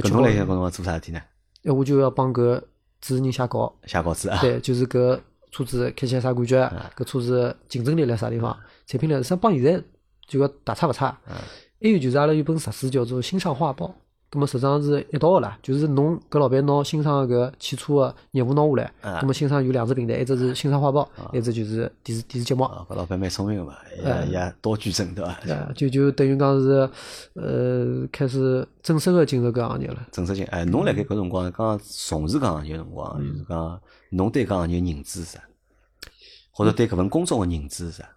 [0.00, 1.20] 搿侬来搿辰光做啥事体呢？
[1.64, 2.58] 哎，我就要帮搿。
[3.04, 6.56] 主持人写稿，写稿子啊，对，就是搿车子开起来啥感觉，
[6.96, 9.82] 搿车子竞争力辣啥地方，产品力实际上帮现在
[10.26, 11.14] 就要大差勿差。
[11.26, 13.86] 还有就是阿拉有本杂志叫做《新上画报》。
[14.34, 22.64] 咁么实际上是一道个啦，就是侬搿老板拿新上搿汽车个业务拿下来，咁么新上有两只平台，一只是新上画报，一只就是电视电视节目。
[22.64, 25.72] 搿老板蛮聪明个嘛，也也多举证对伐？
[25.76, 26.90] 就就等于讲是，
[27.34, 30.04] 呃，开始正式个进入搿行业了。
[30.10, 35.40] 正式进，哎，侬辣盖搿辰光刚从事搿行业辰光，就是讲侬对搿行业认知是啥？
[36.50, 38.08] 或者对搿份工作个认知是啥？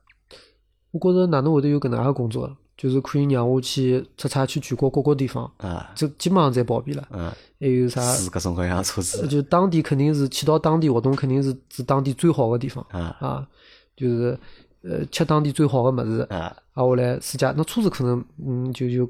[0.89, 2.57] 我觉着哪能会得有搿能介工作？
[2.77, 7.07] 就是可以让我去出差去全国各个地方，啊，就基本上侪包遍了。
[7.11, 7.99] 嗯，还有啥？
[8.13, 9.27] 是各种各样车子。
[9.27, 12.85] 就当地肯定是去到当地活动，肯定是是当地最好的地方。
[12.91, 13.47] 啊啊，
[13.95, 14.39] 就是
[14.83, 16.21] 呃吃当地最好的么子。
[16.29, 19.09] 啊，啊下来试驾，那车子可能嗯就就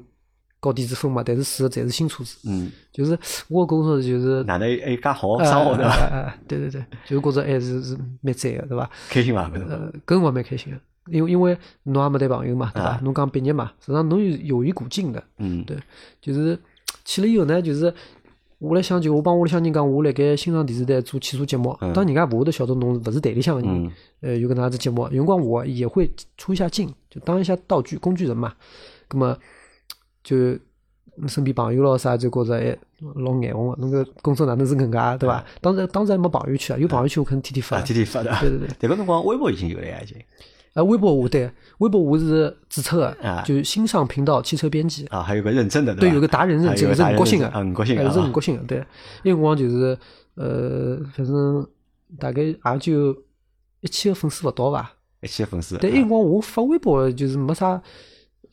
[0.60, 2.38] 高低之分嘛，但是试的侪是新车子。
[2.44, 6.34] 嗯，就是我工作就是哪能还介好生活对吧？
[6.48, 8.88] 对对对，就觉着还是是蛮赞的，对吧？
[9.10, 9.42] 开心伐？
[9.52, 10.80] 呃，搿我蛮开心的。
[11.10, 12.98] 因为因为侬也没谈朋友嘛，对伐？
[13.02, 15.22] 侬刚毕业嘛，实际上侬有有一股劲的。
[15.38, 15.76] 嗯，对，
[16.20, 16.58] 就是
[17.04, 17.92] 去了以后呢，就是
[18.58, 28.52] 我来想，就我帮屋里向人讲，我辣盖新上电视台做汽车节目，当人家勿会得晓得侬勿是台里向个人，呃，有个哪子节目，有辰光我也会出一下镜，就当一下道具工具人嘛。
[29.06, 29.36] 葛么
[30.24, 30.36] 就
[31.26, 32.76] 身边朋友咯啥，就觉着哎
[33.14, 35.44] 老眼红个，侬个工作哪能是搿能介，对伐？
[35.60, 38.36] 当时当时还没朋友圈啊，有朋友圈我肯定天天发，天天发的。
[38.40, 40.16] 对对对，迭个辰光微博已经有了呀，已经。
[40.78, 48.78] 啊，微博我对，微博我是注册的，就新上频道汽车编辑啊，还有个认证的，对，有个达人认证，是五角星的，五角星的，是五角星的，对。
[49.24, 49.98] 那辰光就是
[50.36, 51.66] 呃，反正
[52.16, 53.12] 大概也就
[53.80, 55.76] 一千个粉丝勿到吧，一千个粉丝。
[55.80, 57.82] 但那辰光我发微博就是没啥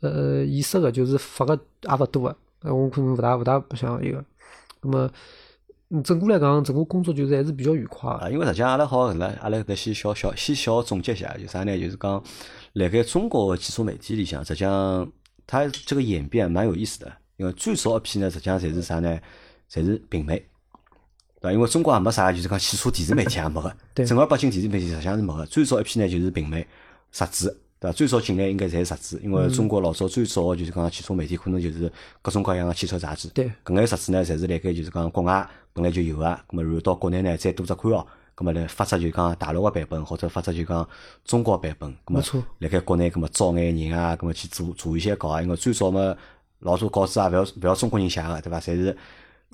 [0.01, 4.25] 呃意思的，就是发个也勿多个，我可能勿大勿大不想一个，
[4.81, 5.07] 那么。
[5.89, 8.27] 嗯，整个来讲，整个工作就是还是比较愉快啊。
[8.29, 11.77] 因为实际上阿拉好搿能，阿拉搿搭先小小先小总结一下，就啥呢？
[11.79, 12.23] 就是讲，
[12.73, 15.07] 辣盖中国个汽车媒体里向，实际上
[15.45, 17.11] 它这个演变蛮有意思的。
[17.37, 19.19] 因为最早一批呢，实际上侪是啥呢？
[19.69, 20.37] 侪是平媒，
[21.39, 21.51] 对伐？
[21.51, 25.45] 因为中国也没啥，就是讲汽车电视媒体也没个， 正儿八经电视媒体实际上是没个。
[25.45, 26.65] 最早一批呢，就是平媒
[27.11, 27.45] 杂志。
[27.77, 27.93] 对伐？
[27.95, 33.27] 最早进来应该侪是杂志，因为中国老早最早就是讲汽车媒体，可能就是各种各样的汽车杂志。
[33.29, 40.87] 对，搿眼杂志呢，侪是辣盖就是讲国外本来就有个，咁么然后到国内呢再多只刊号，咁么来发出就讲大陆个版本，或者发出就讲
[41.25, 41.93] 中国版本。
[42.07, 42.41] 没错。
[42.59, 46.15] 辣盖国内咁么招眼人啊，咁么去做做一些搞啊，因为最早嘛
[46.59, 48.57] 老多稿子啊，勿要勿要中国人写个，对伐？
[48.57, 48.97] 侪是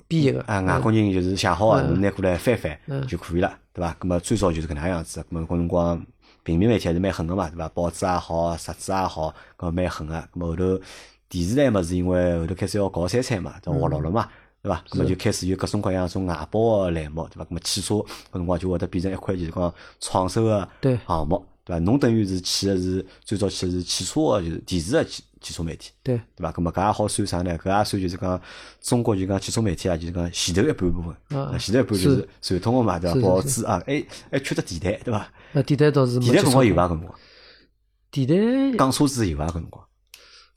[0.06, 3.96] 编译个啊，外国人就是写好个，侬拿过来翻翻就可以了，对伐？
[4.00, 6.06] 咁么最早就是搿能样子，咁么搿辰光。
[6.44, 7.68] 平民媒体还是蛮狠个嘛，对伐？
[7.70, 10.14] 报纸也好，杂志也好，搿蛮狠个。
[10.32, 10.80] 咁后头
[11.28, 14.28] 电视台嘛，是因为后头开始要搞三产嘛，就活络了嘛，
[14.62, 14.84] 对伐？
[14.88, 17.44] 咁么就开始有各种各样种外包个栏目，对伐？
[17.44, 21.78] 咁么汽车搿辰光就会得变成一块就是讲创收个项目，对伐？
[21.80, 26.52] 侬等于是去个是最早去个是汽车个就是电视个汽汽车媒体，对对伐？
[26.52, 27.58] 咁么搿也好算啥呢？
[27.58, 28.40] 搿也算就是讲
[28.80, 33.20] 中国就讲汽车媒体啊，就是讲前头一半部分，前头一半就是传统个嘛，对伐？
[33.20, 35.28] 报纸啊，还还缺只电台，对伐？
[35.50, 36.84] 那电台倒是电台辰光有伐？
[36.84, 37.18] 搿辰光
[38.12, 39.48] 电台讲车子有伐？
[39.48, 39.84] 搿辰光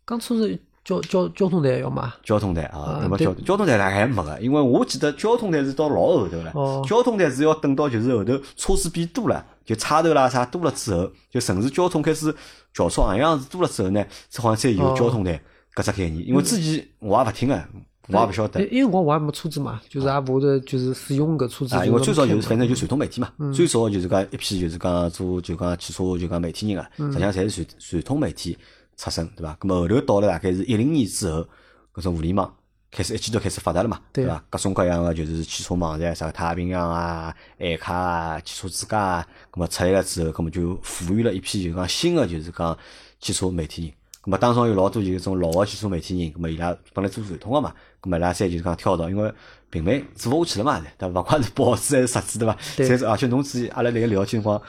[0.06, 2.13] 讲车子交交交通台要嘛？
[2.24, 6.52] 交通台啊，那么交交通台大概没个，因为我记得交通台是到老后头了。
[6.54, 12.34] 哦交通台是要等到就是后头车子变多了，就差头啦啥多了之后，就城市交通开始
[12.71, 15.41] 轿车行样子多了之后呢，这好像才有哦交通台
[15.74, 16.26] 搿只概念。
[16.28, 17.63] 因为之前我也勿听个，
[18.10, 18.67] 我也勿晓得因。
[18.78, 21.76] 为辰光我也没车子嘛，就是也勿会得就是使用搿车子。
[21.76, 28.56] 啊，因为最早就是反正就传统媒体嘛，嗯最早就是讲一批就是讲做就讲汽车就讲媒体人啊，嗯实际上侪是传传统媒体
[28.97, 29.58] 出身，对伐？
[29.60, 31.47] 咁么后头到了大概是一零年之后，
[31.93, 32.53] 搿种互联网
[32.91, 34.43] 开始一记头开始发达了嘛，对对伐？
[34.49, 42.77] 各种各样个就是汽车网站，啥太平洋啊、爱卡啊、汽车之家啊，咁么出来了之后，咁么就赋予了一批就是讲新的就是讲
[43.19, 43.91] 汽车媒体人。
[44.23, 49.31] 咁么当中有老多就是种老个汽车媒体人，咁么伊拉本来做传统个嘛，咁么伊拉侪就是讲跳到，因为
[49.69, 51.19] 平台做勿下去了嘛，对伐？
[51.21, 52.58] 勿管是报纸还是杂志，对伐？
[52.77, 54.60] 对而且侬自己阿拉辣盖聊天辰光，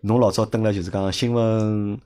[0.00, 1.98] 侬老早登了就是讲新闻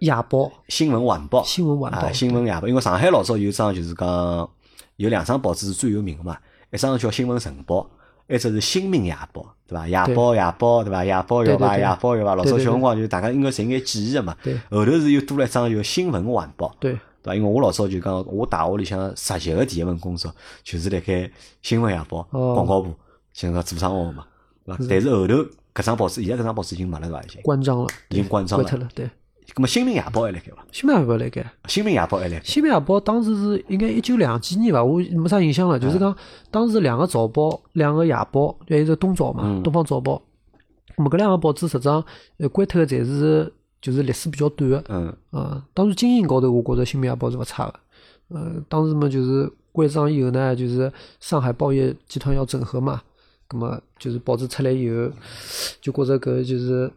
[0.00, 4.50] 夜报、新闻晚报，新闻晚报啊，新闻夜报，因为上海老早有一张就是讲
[4.96, 6.36] 有两张报纸是最有名个嘛，
[6.70, 7.88] 一张叫新闻晨报，
[8.28, 9.88] 一只是新民夜报，对伐？
[9.88, 11.04] 夜报夜报对伐？
[11.04, 11.68] 夜报要伐？
[11.68, 12.34] 对对对夜报要伐？
[12.34, 14.36] 老早小辰光就大家应该侪有眼记忆个嘛。
[14.42, 17.34] 对后头是又多了一张叫新闻晚报，对对伐？
[17.34, 21.30] 因为我老早就讲，我大学里向实习个第一份工作就是辣盖
[21.62, 22.94] 新闻夜报哦广告部，
[23.32, 24.26] 像个做生活嘛，
[24.64, 24.84] 对伐？
[24.90, 25.34] 但是后头
[25.74, 27.22] 搿张报纸，现在搿张报纸已经没了，对伐？
[27.22, 28.88] 已经关张了，已经关张了。
[28.94, 29.10] 对，
[29.54, 30.64] 咁么新民夜报还辣盖伐？
[30.72, 31.52] 新民夜报辣盖。
[31.66, 32.42] 新民夜报还辣盖。
[32.44, 35.78] 新民夜报当时是应该一九两几年伐，我没啥印象了。
[35.78, 36.14] 就是讲
[36.50, 40.20] 当时两个早报，两个夜报，还有一个东早嘛，嗯东方早报。
[40.96, 42.04] 咁么搿两个报纸实际上
[42.38, 44.84] 呃关脱个侪是就是历史比较短个。
[44.88, 47.74] 嗯，啊，当时经营高头我觉着新民夜报是勿差个。
[48.28, 53.00] 呃，当时嘛就是关张以后呢，就是上海报业集团要整合嘛，
[53.48, 55.12] 咁么就是报纸出来以后，
[55.80, 56.90] 就觉着搿就是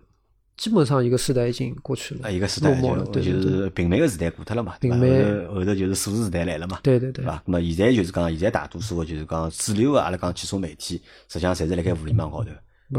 [0.59, 7.41] 基本上一个时代已经过去了，啊，一个时代落寞了，就是平面个时代过脱了嘛，平面后头就是数字时代来了嘛，对对对对伐？
[7.45, 12.49] 那么现在就是讲，现在大多数个就是讲主流个阿拉讲汽车媒体，实际上侪是辣盖互联网高头，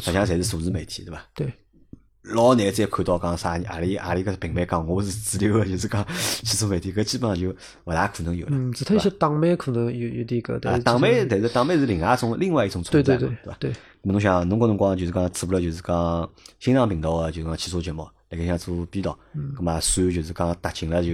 [0.00, 1.22] 实际上侪是数字媒体，对伐？
[1.34, 1.52] 对。
[2.22, 7.48] 老难再看到讲啥阿里阿里个平台讲我是主流个，就是讲汽车媒体， 搿基本上就
[7.85, 8.52] 勿大可能有了。
[8.54, 13.56] 嗯，除脱一些党媒可能有有点搿，但啊，是党媒但是党媒是另外一种另外一种对存在嘛，伐？
[13.59, 19.18] 对对对，咁侬想，侬搿辰光就是讲做了就是讲新浪频道个，就是讲汽车节目，辣盖想做编导，
[19.56, 21.09] 咁嘛算就是讲踏进了就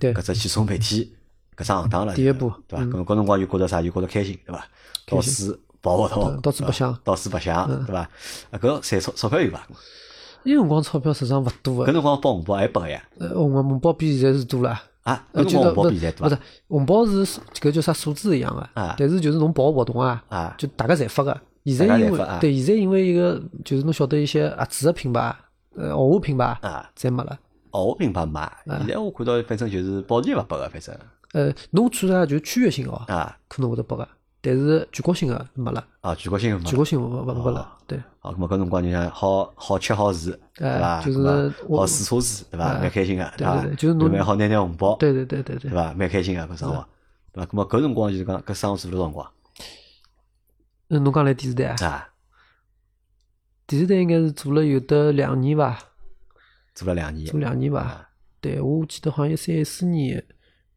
[0.00, 1.12] 搿只汽车媒体
[1.54, 2.84] 搿只行当了，第一步对伐？
[2.86, 4.66] 咁搿搿辰光就觉着啥，就觉着开心，对伐？
[5.06, 8.00] 到处跑跑道，到处白相到处白相，对伐？
[8.50, 9.68] 啊，搿赚钞钞票有伐？
[10.46, 13.02] 那辰光钞票实际上勿多个，搿辰光包红包还拨个呀？
[13.18, 14.80] 呃，红红包比现在是多了。
[15.02, 16.40] 啊，呃，搿辰光红包比现在多伐不是？
[16.68, 21.36] 红包是搿叫啥数字一样个啊，但是就是侬报活动啊啊，就大家侪发个。
[21.64, 25.34] 现在因为对，现在因为一个就是侬晓得一些合资个品牌，
[25.74, 27.36] 呃，豪华品牌啊，侪没了。
[27.72, 28.40] 豪华，品牌没，
[28.78, 30.96] 现在我看到反正就是保时捷勿拨个，反正。
[31.32, 33.36] 呃，侬算啥就区域性哦，啊。
[33.48, 34.08] 可能会得拨个，
[34.46, 36.76] 但是全国性个没了，啊，全国性全。
[36.76, 37.76] 国性勿勿勿了。
[37.84, 41.02] 对，好，咁么搿辰光就想好好吃好住，对哎伐？
[41.02, 42.66] 就是好试车子，对伐？
[42.66, 43.66] 哎蛮开心个，对伐？
[43.76, 45.74] 就是侬蛮好拿拿红包，对对对对对对。
[45.74, 45.92] 伐？
[45.94, 46.86] 蛮开心个搿生活，
[47.32, 47.50] 对伐？
[47.50, 49.32] 咁么搿辰光就是讲搿生活做了辰光
[50.90, 52.08] 嗯，侬讲来电视台啊，啊？
[53.66, 55.76] 电视台应该是做了有得两年伐，
[56.72, 57.80] 做了两年，做两年伐。
[57.80, 58.08] 啊
[58.40, 60.24] 对，我记得好像一三一四年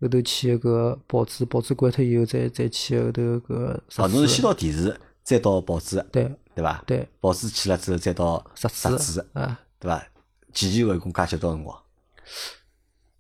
[0.01, 4.43] 后头去个搿报纸，报纸关脱以后，再再去后头搿哦，杂侬是先。
[4.43, 6.83] 到电视，再到报纸，对对伐？
[6.87, 10.03] 对，报纸去了之后，再到杂杂志志，啊，对伐？
[10.53, 11.77] 前前后后一共加起来多少辰光？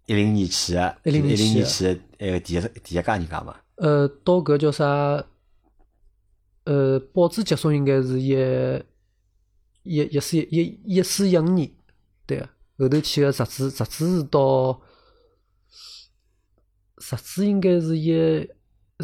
[0.05, 5.23] 一零年去个，10一零年去的年去个，埃个第一第一家人家嘛，呃，到搿叫啥？
[6.65, 8.29] 呃，报纸结束应该是一
[9.83, 11.71] 一一四一一四一五年，
[12.25, 12.49] 对个。
[12.77, 14.79] 后头去个杂志，杂志是到
[16.99, 18.47] 杂志应该是一，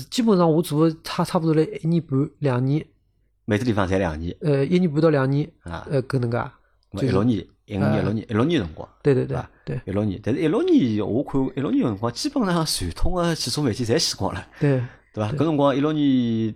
[0.10, 2.86] 基本上我做了差差不多来一年半两年，
[3.46, 4.36] 每个地方侪两年。
[4.42, 5.88] 呃，一年半到两年，啊。
[5.90, 6.38] 呃，搿能介。
[6.92, 8.88] 一六年、一五年、一六年、一六年辰光。
[9.04, 9.80] 对对对啊对。
[9.86, 14.82] 一六年，但是一六年我看一六年辰光，基本上传统的汽车媒体侪死光了，对。
[15.14, 15.32] 对伐？
[15.34, 16.56] 搿辰光一六年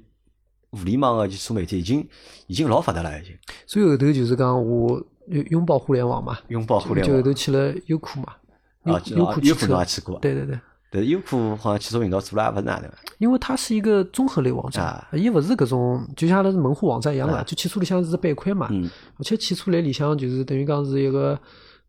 [0.71, 2.07] 互联网个汽车媒体已经
[2.47, 3.35] 已经老发达了，已经。
[3.65, 7.17] 所以后头就是讲我拥拥抱互联网嘛，拥抱互联网。
[7.17, 8.33] 就后头去了优酷嘛，
[8.85, 9.79] 优啊，优酷汽啊优酷侬车。
[9.79, 10.59] 也去过，对对对。
[10.91, 17.37] 但是优酷好像汽车频道做了也勿是哪能，因为它是一个综合类网站啊，伊勿是搿种，就像阿拉是门户网站一样啊。
[17.37, 18.67] 的，就汽车里向是只板块嘛。
[18.71, 18.89] 嗯。
[19.17, 21.39] 而且汽车类里向就是等于讲是一个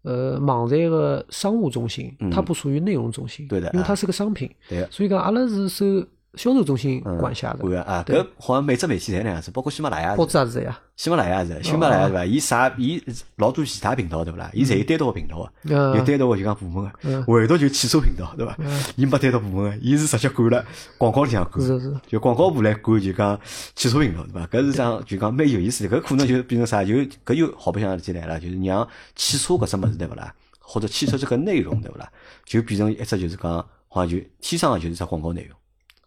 [0.03, 3.47] 呃网站个商务中心，它不属于内容中心。
[3.47, 5.87] 嗯对的因为它是个商品，对所以讲阿拉是收
[6.35, 7.59] 销售中心管辖的。
[7.59, 10.15] 管啊，搿好像每只媒体侪那样子，包括喜马拉雅。
[10.15, 10.75] 报纸也是这样。
[10.97, 12.25] 喜马拉雅是，喜马拉雅是伐？
[12.25, 12.73] 伊啥？
[12.77, 13.03] 伊
[13.37, 14.51] 老多其他频道对勿啦？
[14.53, 18.57] 伊侪有单独个频道个，有单独个就讲部门个，唯独就汽车频道对伐？
[18.97, 20.65] 伊没单独部门个，伊是直接管了
[20.99, 23.41] 广告里向管，是是，就广告部来管就讲
[23.75, 24.47] 汽车频道对伐？
[24.47, 26.85] 搿是讲就讲蛮有意思的，搿可能就变成啥？
[26.85, 30.33] 就搿又好白相事体来了，就是让汽车搿只物事对勿啦？
[30.61, 32.09] 或者汽车这个内容对勿啦？
[32.45, 33.53] 就变成一只就是讲
[33.89, 35.57] 好像就天生个就是只广告内容，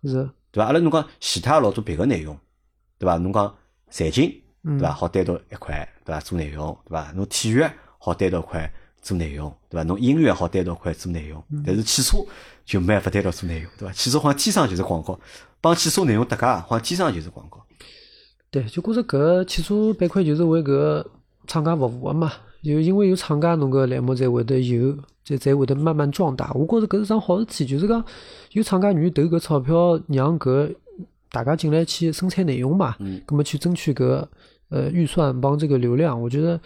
[0.10, 0.66] 是，对伐？
[0.66, 2.38] 阿拉侬讲其他老多别个内容，
[2.98, 3.18] 对伐？
[3.18, 3.56] 侬讲
[3.90, 4.40] 财经。
[4.66, 4.94] 对伐？
[4.94, 6.22] 好单独一块，对伐？
[6.22, 7.12] 做内容，对伐？
[7.12, 7.62] 侬体育
[8.00, 9.84] 好单独块做内容，对伐？
[9.84, 12.18] 侬音乐好单独块做内容，但是汽车
[12.64, 13.94] 就没办法单独做内容，对伐？
[13.94, 15.20] 汽车好像天生就是广告，
[15.60, 17.62] 帮汽车内容搭界，好像天生就是广告。
[18.50, 21.06] 对，就觉着搿汽车板块就是为搿
[21.46, 22.32] 厂家服务个嘛，
[22.64, 26.52] 就因为有厂家侬搿栏目才会得有，才才会得慢慢壮大。
[26.54, 28.04] 我觉着搿是桩好事体，就是讲
[28.54, 30.74] 有厂家愿意投搿钞票，让搿
[31.32, 32.96] 大家进来去生产内容嘛，
[33.26, 34.26] 葛末去争取搿。
[34.70, 36.60] 呃，预算帮这个流量，我觉得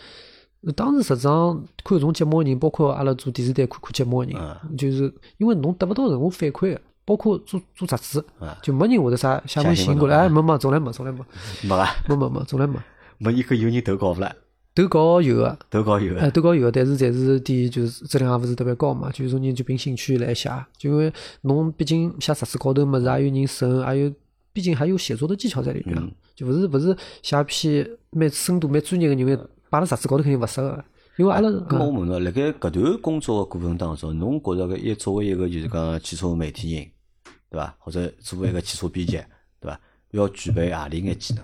[0.78, 8.24] 当时实际上看种节目的人，包括阿拉做电视台看看节目的人，就是因为侬得勿到任何反馈，包括做做杂志，
[8.62, 11.20] 就没人会得啥写封信过来，哎，没没，从来没，从来没，
[11.64, 12.80] 没啊，没没没，从来没。
[13.18, 14.34] 没一个有人投稿勿啦？
[14.84, 21.12] 投稿有个，投稿有个，哎，投稿有个，但是侪是点就是质量也勿是特别高嘛，就是说人就凭兴趣来写，就因为
[21.42, 24.14] 侬毕竟写杂志高头么子也有人审，还有。
[24.54, 25.96] 毕竟还有写作的技巧在里面，
[26.34, 30.84] 就勿是勿是写篇蛮深度蛮专业的人摆辣杂志高头肯定勿适合。
[31.16, 36.88] 因为阿拉，咁我问侬，辣盖搿段工作个过程当中，侬觉着搿一作为一个就是讲汽车媒体人，
[37.52, 37.76] 对伐？
[37.78, 39.18] 或者作为一个汽车编辑，
[39.60, 39.80] 对伐？
[40.10, 41.44] 要具备何里眼技能？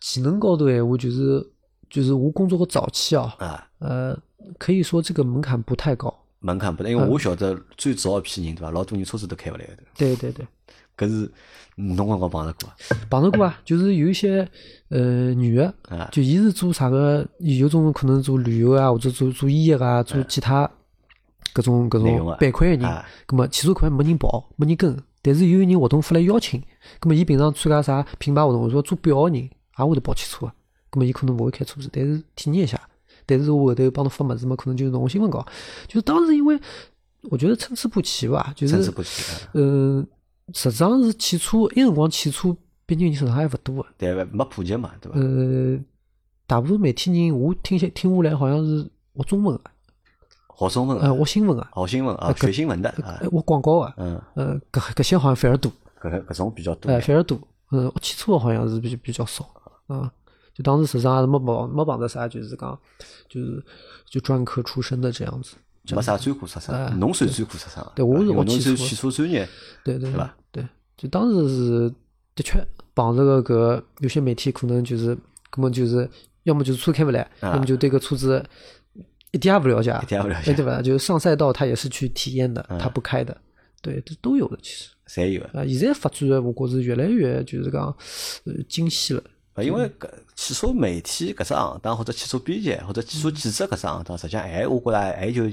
[0.00, 1.46] 技能高头闲话就是
[1.88, 3.36] 就是我工作个早期啊，
[3.78, 4.18] 呃，
[4.58, 6.14] 可以说这个门槛不太高。
[6.40, 8.70] 门槛不大，因为我晓得最早一批人对伐？
[8.70, 9.76] 老多人车子都开勿来的。
[9.94, 10.46] 对对对，
[10.96, 11.30] 搿是
[11.76, 12.70] 侬刚刚碰着过？
[13.10, 14.48] 碰着过啊， 就是有一些
[14.88, 15.74] 呃女的，
[16.10, 17.26] 就伊是做啥个？
[17.40, 20.70] 有种可能做旅游啊，或者做做医药啊，做其他
[21.52, 23.04] 各种各种板块的人。
[23.26, 26.62] 葛么汽车块没人跑，没人跟，但是有人活动发来邀请，
[26.98, 30.50] 葛么伊平常参加啥品牌活动，或者说做表个人，也会得报汽车。
[30.90, 32.80] 葛么伊可能勿会开车子，但是体验一下。
[33.26, 35.46] 但是我后头帮侬发么子嘛，可能就是弄新闻稿。
[35.86, 36.58] 就是当时因为
[37.30, 39.22] 我觉得参差不齐吧，就是参差不齐。
[39.54, 40.04] 嗯，
[40.52, 42.56] 实际上是汽车，埃辰光汽车
[42.86, 43.88] 毕竟人手上还勿多个。
[43.96, 45.18] 对伐，没普及嘛，对伐？
[45.20, 45.78] 呃，
[46.48, 48.82] 大部分媒体人，我听下听下来，好像是
[49.14, 49.62] 学中文个，
[50.58, 55.70] 学中文啊，学新闻啊，学新闻啊，学新闻的啊，学广告啊，嗯，呃，搿搿些好像反而多，
[56.00, 57.38] 搿搿种比较多，哎，反而多。
[57.70, 59.44] 嗯，学汽车好像是比比较少
[59.90, 60.12] 啊。
[60.52, 62.78] 就当时实际上还是没碰没碰着啥，就是讲，
[63.28, 63.64] 就是
[64.04, 65.54] 就专科出身的这样子，
[65.94, 69.48] 没啥专科出身，侬算专科出身，对，我是我汽车汽车专业，
[69.84, 70.36] 对对对吧？
[70.50, 70.66] 对，
[70.96, 71.94] 就当时是
[72.34, 72.62] 的确
[72.94, 75.16] 碰着个个有些媒体可能就是
[75.50, 76.06] 根本就是
[76.42, 78.44] 要么就是车开不来，要么就对个车子
[79.30, 80.82] 一点也不了解，一点也不了解，对吧？
[80.82, 83.34] 就是上赛道他也是去体验的，他不开的，
[83.80, 85.64] 对，这都有的其实，侪有啊。
[85.64, 87.84] 现在发展我觉是越来越就是讲
[88.44, 89.22] 呃精细了。
[89.62, 95.50] 因为搿汽车媒体搿只行当，或者汽车编辑，或者汽车记者搿只行当，实际上还我觉着还就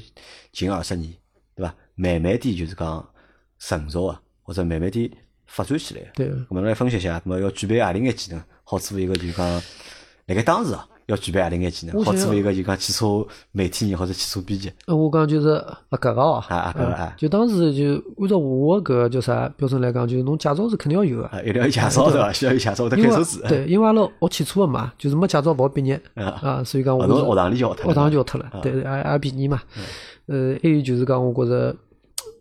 [0.52, 1.14] 近二十年，
[1.56, 1.74] 对伐？
[1.96, 3.10] 慢慢点就是讲
[3.60, 5.10] 成熟啊，或者慢慢点
[5.46, 6.02] 发展起来。
[6.16, 6.32] 对。
[6.50, 9.46] 我们来分析一下，么要具备何里眼技能，好做一个就讲，
[10.26, 10.88] 辣盖当时啊。
[11.08, 12.04] 要具备何里眼技能？
[12.04, 14.72] 好做一个就讲汽车媒体人或者汽车编辑。
[14.86, 22.32] 我讲就是啊，搿个哦，啊搿个啊，就当时就按照我搿叫啥标准来讲，就是侬驾照是肯定要有个，一定要有驾照对伐？
[22.34, 23.42] 需要有驾照，得开车子。
[23.48, 29.62] 对，因为阿拉学汽车个嘛，就是没驾照勿好毕业啊，所以讲我学堂里就学堂就学脱了，对，也也便宜嘛。
[30.26, 31.74] 呃，还有就是讲，我觉着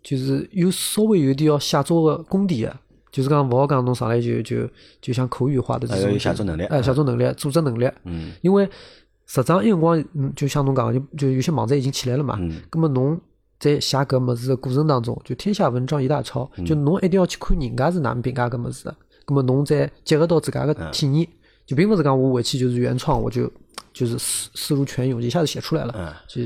[0.03, 2.75] 就是有稍微有点要写作个功底个。
[3.17, 4.69] 就是讲，勿好讲侬上来就就
[5.01, 8.69] 就像口语化的这种写作能力，哎，写作能力、组织能力，嗯，因为。
[9.29, 12.37] 实际上，一辰光，嗯，就像侬讲，就就有些网站已经起来了嘛。
[12.39, 12.61] 嗯。
[12.71, 13.19] 那么侬
[13.59, 18.95] 在写搿物事的过程当中，就天下文章一大抄，就侬一定要去看人家是哪能评价搿物事的。
[19.25, 21.27] 咁么侬再结合到自家个体验，
[21.65, 23.51] 就并勿是讲我回去就是原创，我就
[23.91, 25.93] 就是思思如泉涌，一下子写出来了。
[25.97, 26.13] 嗯。
[26.25, 26.41] 就。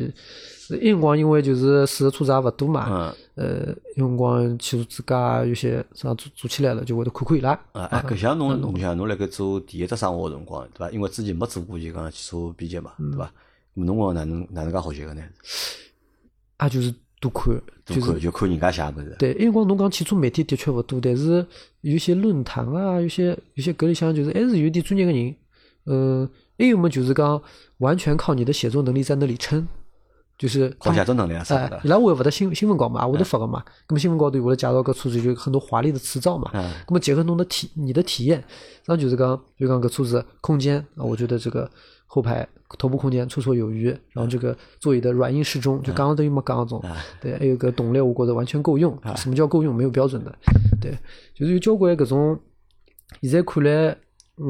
[0.77, 7.53] 一辰光，因为就是试的车子也勿多嘛，呃，一辰光汽车之家有些啥做做起来了，就会得看看伊拉。
[7.71, 10.91] 啊，哎，搿像侬，侬像侬辣盖做第一只生活个辰光，对伐？
[10.91, 13.31] 因为之前没做过就讲汽车编辑嘛，对伐？
[13.73, 15.23] 侬讲哪能哪能介学习个呢？
[16.57, 19.15] 啊，就是多看，多看就看人家写物事。
[19.17, 21.43] 对，因为光侬讲汽车媒体的确勿多，但是
[21.81, 25.35] 有些论坛啊，有些有些搿里向就是还是有点专业个人。
[25.85, 26.29] 嗯，
[26.59, 27.41] 还有么就是讲
[27.79, 29.67] 完全靠你的写作能力在那里撑。
[30.41, 33.63] 就是考驾照能力啊啥哎的，伊拉会勿得新新闻稿嘛，也会得发个嘛。
[33.87, 36.49] 那么新闻稿头会得介绍搿车子就很多华丽的词藻嘛。
[36.55, 41.69] 嗯那么结合侬的体你的体验，实际上就是讲，就讲搿车子空间啊，我觉得这个
[42.07, 42.47] 后排
[42.79, 46.83] 头部空间绰绰有余，然后这个座椅的软硬适中，就刚刚等于没讲搿种，
[47.21, 48.97] 对，还有个动力，我觉得完全够用。
[49.15, 49.75] 什么叫够用？
[49.75, 50.35] 没有标准的，
[50.81, 50.97] 对，
[51.35, 52.39] 就是有交关搿种
[53.21, 53.95] 现在看来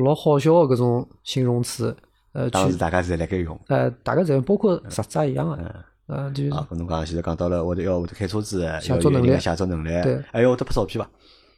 [0.06, 1.94] 老好笑的搿种形容词，
[2.34, 3.60] 呃，当时大家侪辣盖用。
[3.68, 11.10] 呃，大家侪包括啥子也一样的，呃，就是啊，搿侬讲现在讲到了，我得要会得开车子，写作能力写作能力，对还要会得拍照片伐？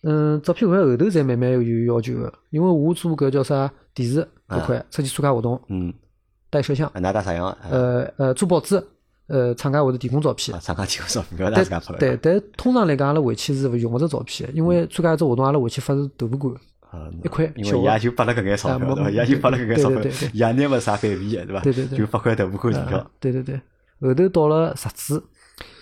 [0.01, 5.93] 嗯，照片块后头才慢慢有要求个，因为我做搿叫啥电视搿块出去参加活动嗯，
[6.49, 7.57] 带摄像，啊，㑚打啥样啊？
[7.69, 8.83] 呃呃做报纸，
[9.27, 11.99] 呃厂家会得提供照片厂家提供照片，勿要㑚自家拍了。
[11.99, 16.51] 对，但通常来讲，阿拉回去是勿用勿着照片的，因为参加一只活动，阿拉回去发是豆腐干。
[16.93, 19.09] 啊，一块因为伊也就拨了搿眼钞啊票，对伐？
[19.09, 21.61] 伊也就拨了搿眼钞票伊也拿勿啥版面的，对伐？
[21.61, 23.11] 对对对就八块豆腐干图啊票。
[23.19, 23.59] 对对对，
[23.99, 25.19] 后头到了杂志，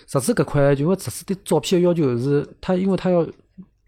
[0.06, 3.26] 杂志搿块，就因为杂志对照片的要求是，它因为它要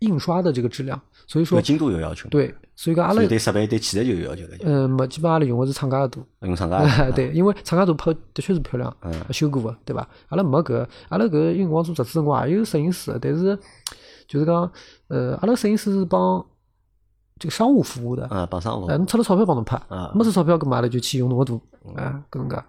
[0.01, 6.23] 印刷的这个质量，所以说对精度有要求，，对，所以讲阿拉对设备、对器材就有要求了，嗯，没基本阿拉用的是厂家的图。
[6.43, 7.13] 用厂家的。
[7.17, 10.07] 对，因为厂家图拍的确是漂亮，嗯修过的，对伐？
[10.29, 13.59] 阿拉没搿，阿拉搿有辰光做杂志辰光也有摄影师的，但是
[14.29, 14.71] 就是讲，
[15.09, 16.45] 呃，阿拉摄影师是帮
[17.39, 18.97] 这个商务服务的，嗯，帮商务哎，。
[18.97, 21.61] 侬出了钞票帮侬拍嗯，没出钞票，搿嘛阿拉就去用侬个图，
[21.97, 22.57] 啊，搿能介。
[22.57, 22.63] 咁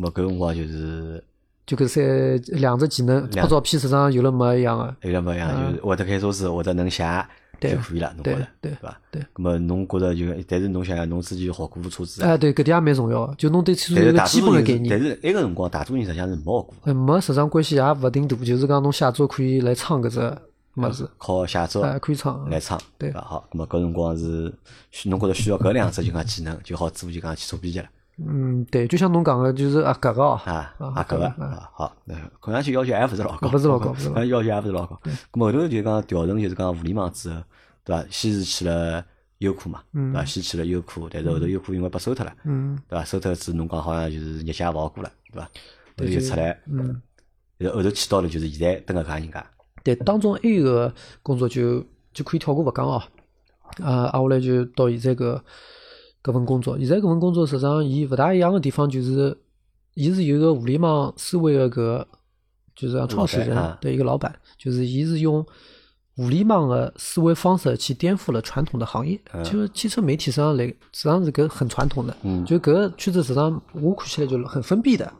[0.00, 1.22] 么搿辰光就是
[1.66, 4.96] 就搿三两只技能，拍照片实际上有了没一样个。
[5.02, 7.04] 有了没一样，就是会得开车子，会得能写
[7.60, 9.00] 就可以了，侬对觉着对伐？
[9.10, 9.22] 对。
[9.34, 15.00] 咁么侬觉着就，但是侬想想，侬自己学过车子，哎，对，搿点也蛮重要个，就侬对汽车有个基本个概多数人是，但。
[15.00, 20.38] 是埃个辰光大多数人实际上是没学过没实际上关系也勿定大，就是讲侬写作可以来创搿只
[20.76, 22.48] 物事，靠写作哎，可以创。
[22.50, 23.20] 来创，对伐？
[23.20, 24.52] 好，咁么搿辰光是
[24.90, 27.86] 需侬觉着需要搿两只就讲技能，就好做就讲去做编辑了。
[28.16, 35.00] 嗯，对，就像侬讲个，就是啊，搿个哦，啊啊啊，搿个啊，好，那看上去要求还勿是老高，勿 是老高勿是老高看上去要求还勿是老高。
[35.32, 37.42] 咁后头就讲调成就是讲互联网之后，
[37.82, 38.04] 对伐？
[38.10, 39.04] 先是去了
[39.38, 40.24] 优酷嘛，对伐？
[40.24, 43.04] 先去了优酷，但是后头优酷因为被收脱了，嗯，对伐？
[43.04, 45.44] 收脱之后侬讲好像就是日脚勿好过了，对伐？
[45.44, 45.50] 后
[45.96, 47.02] 头就出来，嗯，
[47.58, 49.44] 然后后头去到了就是现在蹲搿家人家，
[49.84, 53.00] 对，当中还有个工作就就可以跳过勿讲哦，
[53.82, 55.40] 啊，挨下来就到现在搿
[56.22, 59.36] 搿份工作，现在搿份工作实际上伊勿大一样的地方就是，
[59.92, 62.04] 伊是有一个互联网思维的搿，
[62.74, 63.50] 就是讲创始人。
[63.50, 65.44] 老板啊的一个老板，就是伊是用
[66.16, 69.18] 互联网的思维方式去颠覆了传统的行业。
[69.42, 75.12] 就是汽车媒体实际上来，实际上是搿很传统的，嗯就搿个圈子实际上我看起来就很封闭的。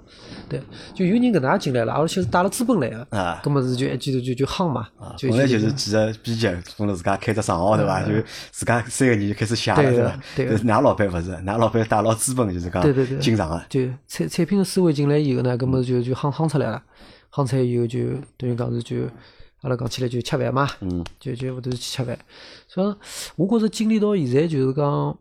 [0.49, 0.62] 对，
[0.95, 4.86] 就有人搿能介进来了，而且是带了资本来的，啊搿么是就一记头就就夯嘛，
[5.16, 8.03] 就本来就就是几个编辑，本来自家开只账号对伐？
[8.03, 8.12] 就
[8.51, 10.20] 自家三个人就开始写了对伐？
[10.36, 16.80] 对是㑚老板勿是，㑚老板带牢资本就是讲对对对进场个，就产产品的思维进来以后呢，搿么就就夯夯出来了，
[17.32, 17.99] 夯出来以后就
[18.36, 18.97] 等于讲是就
[19.65, 22.19] 阿拉讲起来就吃饭嘛，嗯，就就会头去吃饭。
[22.69, 22.97] 所以
[23.35, 25.19] 我觉着经历到现在就是讲，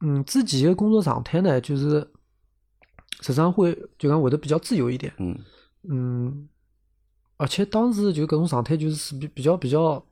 [0.00, 2.00] 嗯，自己的工作状态呢，就是
[3.20, 5.36] 实际上会就讲会得比较自由一点，嗯
[5.88, 6.48] 嗯，
[7.36, 10.02] 而且当时就搿种状态就是比比较比较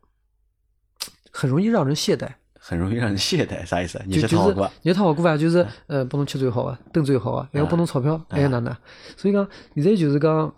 [1.30, 2.28] 很容易让人懈怠。
[2.60, 4.02] 很容易让人懈怠，啥意思？
[4.04, 5.36] 你就就是去趟过，你趟好过伐？
[5.36, 8.76] 就是呃，拨侬吃最好啊，蹲最好啊，还要拨侬钞票，还要哪能？
[9.16, 10.52] 所以讲现在就是讲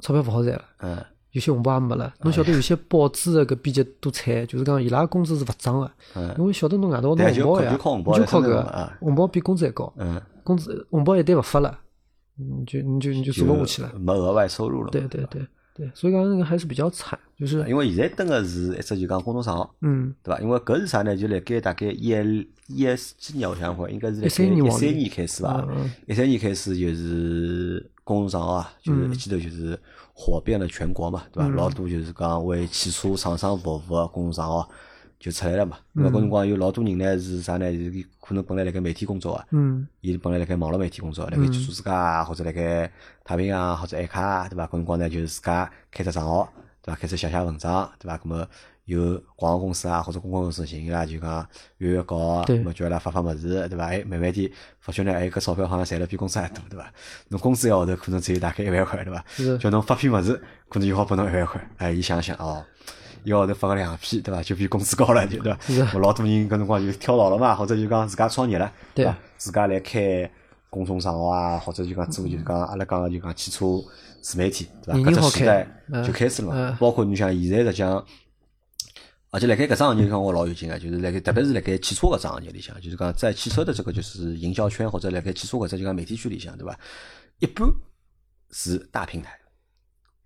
[0.00, 2.12] 钞票勿好赚了，嗯有些红包也没了。
[2.22, 11.78] 侬晓得有些报纸的搿编辑多惨，就是讲伊拉工资是勿涨个，嗯因为晓得侬外头拿红包呀，靠就靠搿个红包比工资还高，嗯，工资红包一旦勿发了，
[12.36, 13.92] 你就你就你就做勿下去了。
[13.98, 14.90] 没额外收入了。
[14.90, 15.46] 对对对
[15.80, 20.38] 对，所以讲那个还是比较惨，就是因为现在登个是一只就讲公众账号，嗯对伐？
[20.42, 21.16] 因为搿是啥呢？
[21.16, 22.08] 就辣盖大概一
[22.66, 22.84] 一
[23.16, 25.66] 几年，我想想看，应该是辣盖13年一三年开始伐？
[26.06, 29.78] 一三年开始就是公众账号啊，就是嗯一记头就是
[30.12, 31.48] 火遍了全国嘛，对伐？
[31.48, 34.68] 老多就是讲为汽车厂商服务个公众账号
[35.20, 35.78] 就出来了嘛。
[35.94, 37.70] 因为搿辰光有老多人呢是啥呢？
[37.70, 42.90] 就是可能本来辣盖媒体工作个，嗯伊本来辣盖网络媒体工作，辣盖汽车之家啊，或者辣盖
[43.22, 44.66] 太平洋啊或者爱卡啊，对伐？
[44.66, 46.52] 搿辰光呢，就是自家开只账号，
[46.82, 46.98] 对伐？
[46.98, 48.16] 开始写写文章，对伐？
[48.18, 48.46] 葛么
[48.86, 51.46] 有广告公司啊或者公关公司寻伊拉就讲
[51.78, 53.84] 约约稿，对葛么叫伊拉发发物事，对伐？
[53.86, 54.50] 哎，慢慢地
[54.80, 56.90] 发觉呢，哎，搿钞票好像赚了比工资还多，对伐？
[57.28, 59.58] 侬工资一个号头可能只有大概一万块，对伐是？
[59.58, 62.64] 叫侬发篇物事，可能就好拨侬一万块，哎，伊想想哦。
[63.24, 64.42] 一个号头发个两篇，对伐？
[64.42, 65.58] 就比工资高了，就对伐？
[65.66, 69.16] 是我老多人搿辰光就跳槽了嘛，或者就讲自家创业了，对伐？
[69.36, 70.30] 自家来开
[70.68, 73.66] 公众账号啊，或者就讲做就是讲阿拉讲个就讲汽车
[74.20, 75.10] 自媒体，对伐？
[75.10, 76.76] 搿只时代嗯就开始了嘛嗯。
[76.78, 78.04] 包括你像现在实际上，
[79.30, 86.78] 而且辣盖搿只行业里向我老有劲个，就是辣盖特别是辣盖汽车搿只行业里向，就是讲在汽车的这个就是营销圈或者辣盖汽车搿只就讲媒体圈里向，对伐？
[87.38, 87.68] 一半
[88.50, 89.38] 是大平台，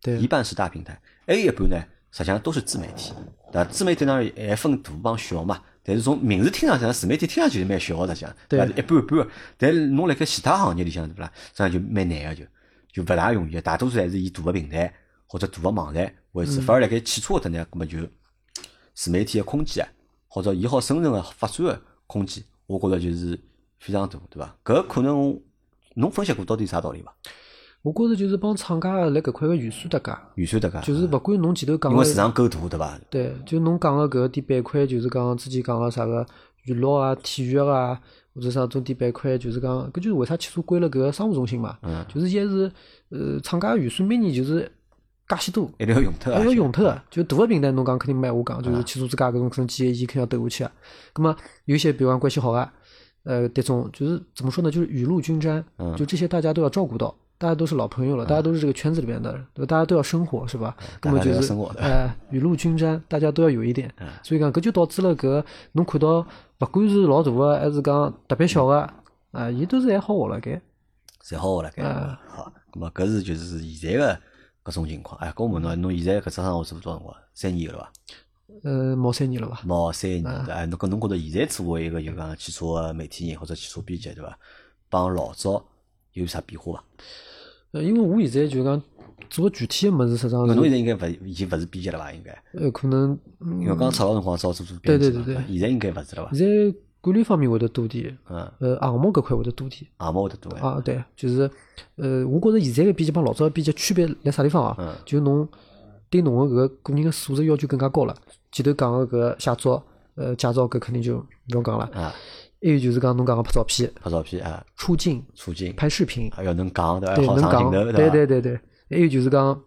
[0.03, 1.77] 对一半是大平台，还有一半呢，
[2.17, 3.13] 实际上都是自媒体，
[3.51, 3.65] 对吧？
[3.65, 8.67] 自媒体当然还分大帮小嘛，但是从名字听上去，自媒体听上去是蛮小的，实际上，对吧？
[8.67, 9.29] 一般一半的。
[9.59, 11.33] 但是侬辣盖其他行业里向，对伐啦？
[11.35, 12.45] 实际上就蛮难个，就
[12.93, 13.61] 就勿大容易的。
[13.61, 14.95] 大多数还是以大个平台
[15.27, 17.99] 或者大个网站为主，反而辣盖汽车搿搭呢，葛么就
[18.95, 19.91] 自媒体个空间啊，
[20.29, 23.37] 或者伊好生存个发展个空间，我觉着就是
[23.81, 24.57] 非常大，对伐？
[24.63, 25.37] 搿可能
[25.95, 27.13] 侬分析过到底啥道理伐？
[27.85, 32.99] 我觉着就是帮厂家辣搿块个预算搭界，预算搭界，就是勿管侬前头讲因为市，场够大，对伐？
[33.11, 36.27] 对，就侬讲个搿点板块，就是讲之前讲个啥个
[36.65, 38.01] 娱乐啊、体育啊，
[38.35, 42.73] 或者啥种点板块，就是讲搿就是为啥汽车归了搿个商务中心嘛，嗯就是伊还是
[43.11, 44.63] 呃厂家预算每年就是
[45.29, 45.71] 介许多。
[45.79, 50.73] 一定要用脱啊，还要用脱个，就大个平台侬讲肯定没闲话讲，啊就是汽车之家搿种可能几亿亿肯定要投下去啊。
[51.13, 52.73] 葛么有些比方关系好啊，
[53.25, 59.67] 呃，迭种就是怎么说呢，就是雨露均沾，嗯就这些大家都要照顾到，大家都是老朋友了，大家都是这个圈子里面的，对吧？
[59.67, 60.77] 大家都要生活是吧？
[61.01, 66.27] 葛么就是生活的呃雨露均沾，大家都要有一点嗯，所以讲搿就导致了搿侬看到
[66.61, 68.89] 勿管是老大个还是讲特别小个
[69.33, 70.61] 啊，伊都是还好活辣该。
[71.23, 71.83] 侪好辣盖。
[71.83, 74.21] 嗯好，咁么搿是就是现在个
[74.65, 75.21] 搿种情况。
[75.21, 77.17] 哎，搿我问侬，侬现在搿只生活做多少辰光？
[77.35, 77.93] 三年了伐？
[78.63, 79.61] 呃，毛三年了吧？
[79.65, 80.27] 毛三年。
[80.47, 84.39] 哎，侬搿侬觉着现在作为一个就讲汽车个媒体人或者汽车编辑，对伐？
[84.89, 85.65] 帮老早
[86.15, 86.85] 有啥变化伐？
[87.73, 88.81] 呃，因为我现在就讲
[89.29, 92.13] 做具体个物事，实际上是侬现在应该勿已经勿是编辑了伐？
[92.13, 95.13] 应该，呃可能嗯因为刚出老辰光早做做编辑嘛。
[95.13, 96.33] 对对对对现在应该勿是了伐？
[96.33, 99.85] 现在管理方面会得多点，嗯，呃，项目搿块会得多点。
[100.01, 100.63] 项目会得多眼。
[100.63, 101.51] 啊，对，就是，
[101.97, 104.77] 呃，我觉着现在个编辑帮老早个编辑区别辣啥地方啊？
[104.79, 105.47] 嗯就侬
[106.09, 108.17] 对侬个搿个个人个素质要求更加高了。
[108.53, 109.85] 前头讲个搿个写作，
[110.15, 111.85] 呃，驾照搿肯定就勿用讲了。
[111.93, 112.15] 啊，
[112.65, 117.17] 还有就是讲侬讲个拍照片、拍照片啊，出镜、出镜，拍视频，还要能讲对伐？
[117.17, 118.11] 对，好能讲，上镜头对伐？
[118.11, 118.59] 对对对。
[118.89, 119.63] 还有就是讲，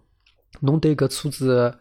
[0.61, 1.79] 侬对搿车子的，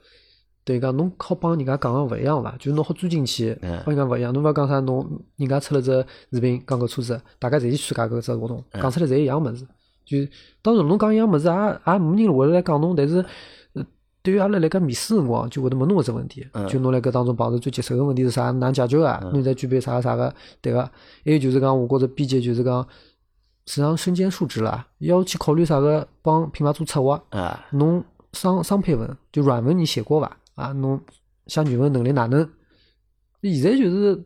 [0.63, 2.55] 对讲侬好帮人家讲个勿一样伐？
[2.59, 4.31] 就是侬好钻进去，嗯帮人家勿一样。
[4.35, 9.67] 侬勿要讲啥，侬人家出了只视频讲搿车子，大家侪去参加搿只活动，嗯讲出来侪一样物事。
[10.05, 10.19] 就
[10.61, 13.25] 当然侬讲一样物事，也也没人会来讲侬，但是。
[14.27, 18.51] 呃对于阿拉来讲面试辰光，就会得问侬搿只问题，嗯就侬辣搿当中碰着最棘手个问题是啥？
[18.51, 19.21] 哪能解决个？
[19.25, 20.35] 侬现在具备啥啥个？
[20.61, 20.83] 对个。
[21.25, 22.83] 还有就是讲，我觉着编辑就是讲，
[23.67, 28.03] 实际上身兼数职啦，要去考虑啥个帮品牌做策划，啊，侬
[28.33, 30.37] 商商配文就软文你写过伐？
[30.57, 31.01] 啊，侬
[31.47, 32.49] 写语文能力哪能？
[33.43, 34.21] 现在就是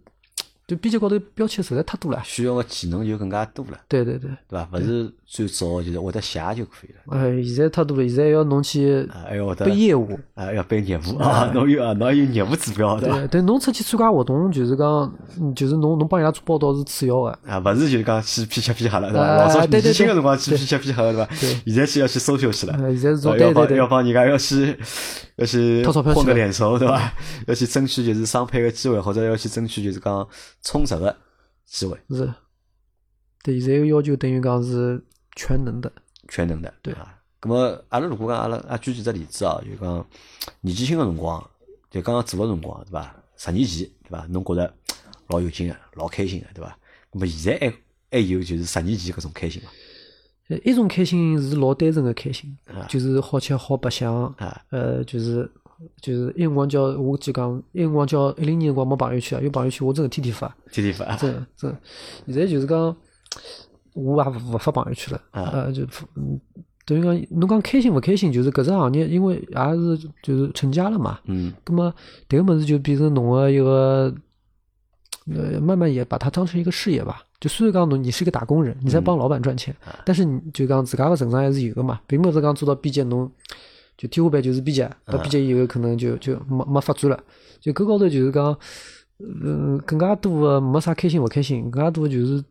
[0.70, 2.22] 就编辑高头标签实在太多了。
[2.24, 4.68] 需要个技能就更加多了，对对对，对伐？
[4.72, 10.16] 勿是最早就是会得写就可以了，哎，现在太多了，现在要侬去啊，还要会得背业务。
[10.34, 13.16] 啊，要背业务啊，侬有啊，侬有业务指标对伐？
[13.16, 17.36] 对，但侬出去参加活动，就是讲，嗯就是侬侬帮人家做报道是次要的。
[17.48, 19.26] 啊，勿是就是讲去批吃批喝了，对伐？
[19.26, 21.34] 啊老早对对年轻个对辰光去批吃批喝了，对伐？
[21.40, 24.78] 对现在去要去 social 去了，呃，现在是啊种要帮要帮人家要去
[25.34, 27.12] 要去掏混个脸熟，对伐？
[27.46, 30.26] 要去争取就是商配个机会，或者要去争取就是讲
[30.62, 31.16] 充实个
[31.64, 32.32] 机会，是。
[33.42, 35.02] 对，现在个要求等于讲是
[35.34, 35.90] 全能的。
[36.28, 37.18] 全能的，对啊。
[37.40, 40.06] 咁么，阿拉如果讲阿拉啊举几只例子啊，就讲
[40.60, 41.42] 年纪轻个辰光，
[41.90, 43.14] 就刚刚做个辰光，对伐？
[43.36, 44.26] 十年前，对伐？
[44.28, 44.74] 侬觉着
[45.28, 46.78] 老有劲个，老开心个，对伐？
[47.12, 47.74] 咁么现在还
[48.10, 49.68] 还有就是十年前搿种开心伐？
[50.48, 55.50] 呃一种开心是老单纯个开心啊，就是好吃好白相，啊呃，就是
[56.00, 61.78] 就是一辰光叫我记讲，一辰光叫一零年辰光没朋友圈啊，有朋友圈我真个天天发，天天发，真的真的。
[62.26, 62.96] 现在就是讲，
[63.94, 65.50] 我也勿勿发朋友圈了，啊。
[65.52, 65.82] 呃，就
[66.16, 66.40] 嗯，
[66.84, 71.52] 等于讲侬讲开心勿开心，就是搿只行业，因为也是就是成家了嘛，嗯。
[71.64, 71.92] 葛么
[72.28, 74.14] 迭个物事就变成侬个一个，
[75.34, 77.22] 呃，慢慢也把它当成一个事业吧。
[77.40, 79.74] 就虽然讲侬你是个打工人，你在帮老板赚钱，
[80.04, 83.30] 但是你就讲自家个成长还是有个嘛，并勿是讲做到编辑侬
[84.00, 87.22] 就天花板就是编辑，到编辑以后可能就就没没发展了。
[87.60, 88.58] 就搿高头就是讲，
[89.18, 92.42] 嗯，更加多的没啥开心勿开心，更加多的就是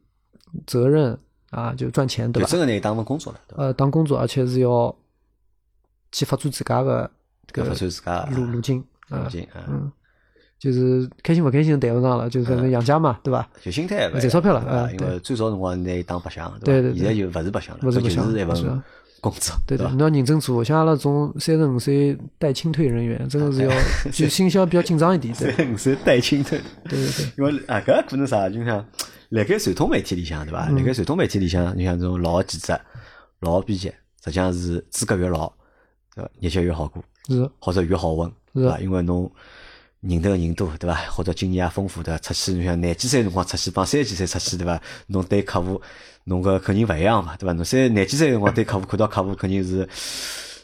[0.68, 1.18] 责任
[1.50, 2.45] 啊，就赚钱对吧？
[2.45, 3.39] 就真个拿伊当份工作了？
[3.58, 4.95] 呃，当工作，而且是要
[6.12, 7.10] 去发展自家个
[7.52, 9.91] 搿搿发展自家路路径啊路，径啊，嗯，
[10.60, 13.50] 就是开心勿开心谈勿上了，就是反正养家嘛，对伐？
[13.60, 16.97] 就心态勿赚钞票了啊因为最早辰光拿伊当白相，对对伐？
[16.97, 18.56] 现在就勿是白相了，勿是白相是一份
[19.22, 19.94] 工作，对对，伐？
[19.94, 26.60] 侬要认真做，像阿拉这种三十五岁带清退人员，真的是要就心销比较紧张一点， 三十五岁带青退，
[26.90, 28.86] 对对对，因为啊，搿可能啥，就像
[29.30, 30.68] 辣盖传统媒体里向，对伐？
[30.70, 32.80] 嗯辣盖传统媒体里向，你像这种老记者、
[33.42, 33.88] 老编辑，
[34.24, 35.52] 实际上是资格越老，
[36.16, 36.30] 对伐？
[36.40, 38.80] 日脚越好过，是或者越好混，是伐？
[38.80, 39.32] 因为侬
[40.02, 40.96] 认得个人多，对伐？
[41.12, 44.82] 或者经验也丰富的，出去侬像廿几岁辰光出去，帮三十几岁出去，对伐？
[45.08, 45.82] 侬对客户，
[46.30, 47.54] 侬个肯定勿一样嘛，对伐？
[47.54, 49.88] 侬三廿几岁辰光对客户看到客户肯定是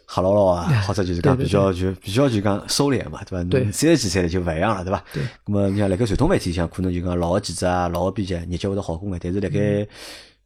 [0.08, 3.44] 吓牢牢啊， 或者就是讲比较就比较就讲收敛嘛，对伐？
[3.44, 5.04] 侬三十几岁了就勿一样了，对伐？
[5.12, 5.24] 对。
[5.48, 9.88] 那么你像辣盖传统媒体里向，可能就讲老个记者啊、老个编辑，日脚会得好过眼，但是辣盖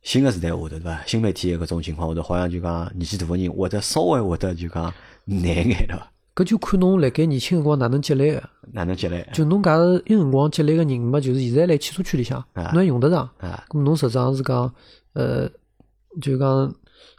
[0.02, 0.98] 新个时代下头，对伐？
[1.06, 4.94] 新媒体搿种情况下头，好像就讲年纪大个人会得稍微会得就讲
[5.26, 6.08] 难眼，对伐？
[6.36, 8.42] 搿就看侬辣盖年轻辰光哪能积累个，
[8.72, 9.28] 哪能积累？
[9.34, 13.30] 就侬搿辰光积累个人嘛，就是现在辣汽车圈里向，侬还用得上。
[13.40, 14.74] 啊，咾侬实际上是讲，
[15.14, 15.50] 呃，
[16.22, 16.74] 就讲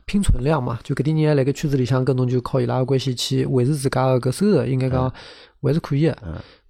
[0.07, 5.13] 拼存量嘛，就搿点人还辣盖圈子里向，跟侬就靠伊拉个关系去维持自家个搿收入，应该讲
[5.63, 6.17] 还是可以个。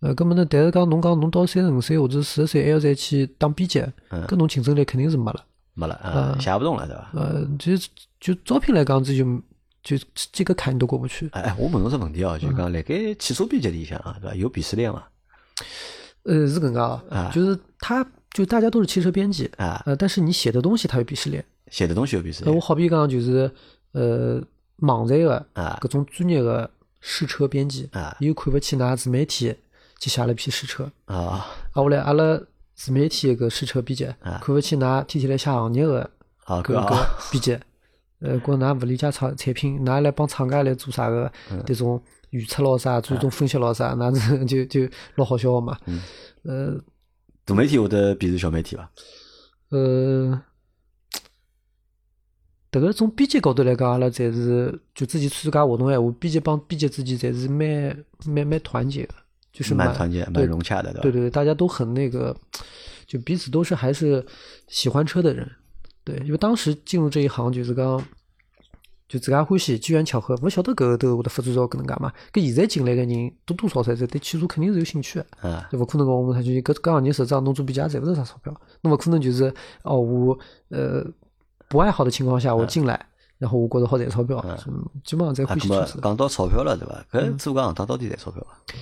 [0.00, 0.46] 呃，搿么呢？
[0.48, 5.44] 但是讲侬讲侬到三十五岁或者四十岁还要再去当编辑，搿侬竞争力肯定是没了。
[5.74, 7.10] 没了啊，写勿动了，对伐？
[7.14, 7.72] 呃，就
[8.18, 9.24] 就招聘来讲，这就
[9.82, 9.96] 就
[10.32, 11.28] 这个坎你都过不去。
[11.32, 14.34] 哎哎，我问侬只问题哦，就讲辣盖汽车编辑里向啊，对伐？
[14.34, 15.08] 有鄙视链伐？
[16.24, 16.80] 呃，是搿能介
[17.14, 23.50] 啊，就是他就大家都是汽车编辑啊，呃，但是你写的东西它有鄙视链，写的东西有鄙视呃，链我好比讲就是
[23.92, 24.40] 呃，
[24.76, 25.76] 网站个啊。
[25.80, 26.70] 各种专业个
[27.00, 28.16] 试车编辑啊。
[28.20, 29.54] 伊又看勿起㑚自媒体
[29.98, 31.16] 去写了批试车，啊。
[31.16, 32.40] 啊，后来阿拉
[32.76, 34.06] 自媒体个试车编辑
[34.40, 36.08] 看勿起㑚天天来写行业个
[36.44, 37.58] 啊搿个编辑，
[38.20, 41.30] 呃，觉㑚勿理解产产品，㑚来帮厂家来做啥个
[41.66, 42.00] 迭种
[42.30, 45.76] 预测咯啥，做种分析咯啥，那是就就老好笑个嘛。
[46.44, 46.74] 呃
[47.50, 48.88] 大媒体会得鄙视小媒体伐？
[49.70, 50.40] 呃，
[52.70, 59.14] 迭个从编辑角度来讲，阿拉侪是就之前参加活动闲话，编辑帮编辑之间侪是蛮蛮蛮团结的，
[59.52, 61.02] 就是蛮团结、蛮融洽的，对伐？
[61.02, 62.36] 对对对，大家都很那个，
[63.06, 64.24] 就彼此都是还是
[64.68, 65.50] 喜欢车的人。
[66.04, 68.04] 对，因为当时进入这一行就是讲，
[69.10, 72.12] 就自家欢喜，机缘巧合，勿晓得搿个头会得发展到搿能介嘛。
[72.32, 75.26] 搿现在进来个人多多少少侪对汽车肯定是有兴趣的。
[75.40, 79.52] 啊就勿可能讲我们他就搿搿行业实质上侬做比价赚勿着啥钞票，侬勿可能就是
[79.82, 80.38] 哦我
[80.68, 81.04] 呃
[81.68, 83.04] 不爱好的情况下我进来，
[83.36, 86.00] 然后我觉着好赚钞票，嗯基本上侪啊，咁么欢喜车子。
[86.00, 87.04] 讲到钞票了，对伐？
[87.10, 88.74] 搿做搿行当到底赚钞票伐？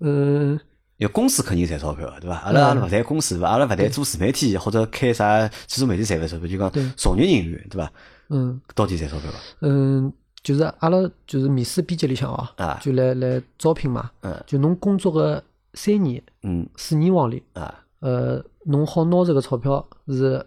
[0.00, 0.58] 嗯，
[0.96, 2.36] 有公司肯定赚钞票的，对伐？
[2.36, 3.50] 阿拉阿拉勿谈公司，伐？
[3.50, 7.92] 阿拉勿谈做自媒体或者开啥汽车媒体赚勿赚钞票，就讲从业人员，对伐？
[8.28, 8.60] 嗯。
[8.74, 9.38] 到底赚钞票伐？
[9.60, 10.12] 嗯，
[10.42, 15.42] 就是阿拉就是面试编辑里向哦啊，就来来招聘嘛嗯，就侬工作个
[15.74, 16.68] 三年嗯。
[16.76, 17.82] 四年往里，啊。
[18.00, 20.44] 呃，侬好拿着个钞票是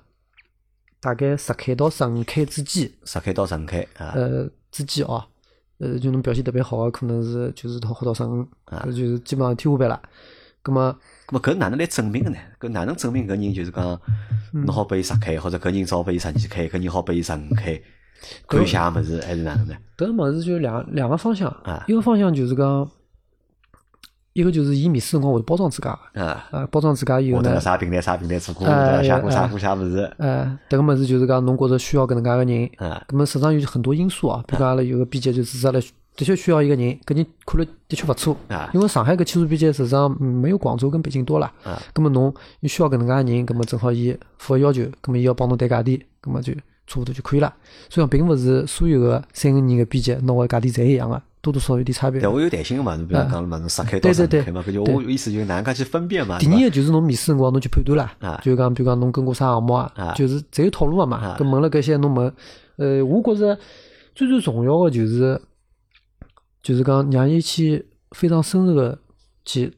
[1.00, 4.14] 大概十 K 到十五 K 之间，十 K 到十五 K 啊。
[4.16, 5.24] 呃之间哦，
[5.80, 8.86] 呃，就侬表现特别好个，可能是就是到好到十五，啊。
[8.86, 10.00] 搿就是基本上天花板了。
[10.68, 10.96] 葛么，
[11.28, 12.38] 咁么搿哪能来证明个呢？
[12.60, 14.00] 搿哪能证明搿人就是讲
[14.52, 17.82] 侬好拨伊十 K，或者搿人只好拨伊十二 K，搿人好拨伊十五 K，
[18.48, 19.76] 看写物事还是哪能呢？
[19.98, 21.48] 搿物事就两两个方向。
[21.64, 22.90] 啊，一个方向就是讲，
[24.34, 25.98] 一个就是伊面试辰光会包装自家。
[26.14, 29.16] 个，啊，啊，包装自家以后呢啥平台啥平台做过，哎对伐？
[29.16, 30.14] 写过啥哎过啥物事。
[30.18, 33.04] 哎，迭个物事就是讲侬觉着需要搿能介个人，啊。
[33.08, 35.80] 葛么实际上有很多因素啊，比如讲阿拉有个编辑就指出来，
[36.18, 38.36] 的确需要一个人，搿人看了的确勿错。
[38.50, 41.80] 啊，因为上海搿汽车编辑实际上嗯没有广州跟北京多啦，啊。
[41.94, 46.52] 葛么侬又需要搿能介个人，葛么正好伊符合要求，葛么伊要帮侬谈价钿，葛么就
[46.88, 47.54] 差勿多就可以了。
[47.88, 52.20] 所以讲，并勿是所有个三个人个编辑拿个价钿侪一样个，多多少少有点差别。
[52.20, 52.28] 对，。
[52.28, 56.40] 我有弹性个嘛，侬比如讲了嘛，侬撒开到对对对十五 K 嘛，搿就我意思就是哪能介去分辨嘛。
[56.40, 58.12] 第二个就是侬面试辰光侬去判断啦。
[58.20, 59.92] 啊，就是讲比如讲侬跟过啥项目啊。
[59.96, 61.38] 啊，就是侪有套路个嘛啊。
[61.40, 62.34] 搿问了搿些侬问，
[62.78, 63.60] 呃，我觉着
[64.16, 65.40] 最最重要个就是
[66.68, 69.00] 就是讲让伊去非常深入个
[69.46, 69.74] 去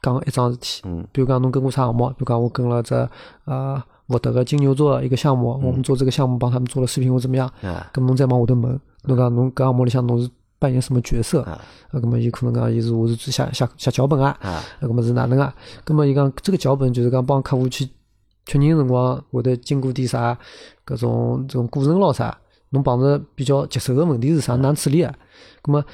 [0.00, 0.80] 讲一桩事体。
[0.86, 2.94] 嗯比如讲侬跟过啥项目，比如讲我跟了只
[3.44, 11.42] 啊沃德个金牛座一个项目，我们做这个项目帮他们做了视频或怎么样，啊咁侬再往下头问，侬讲侬搿项目里向侬是扮演什么角色？
[11.42, 11.60] 啊
[11.90, 15.54] 啊，咁么伊可能讲伊是我是写写写脚本啊，啊啊，咁么是哪能啊？
[15.84, 17.86] 咁么伊讲这个脚本就是讲帮客户去
[18.46, 20.38] 确认辰光会得经过点啥
[20.86, 22.34] 搿种这种过程咯啥，
[22.70, 25.14] 侬碰着比较棘手个问题是啥，哪能处理啊？
[25.62, 25.84] 咁么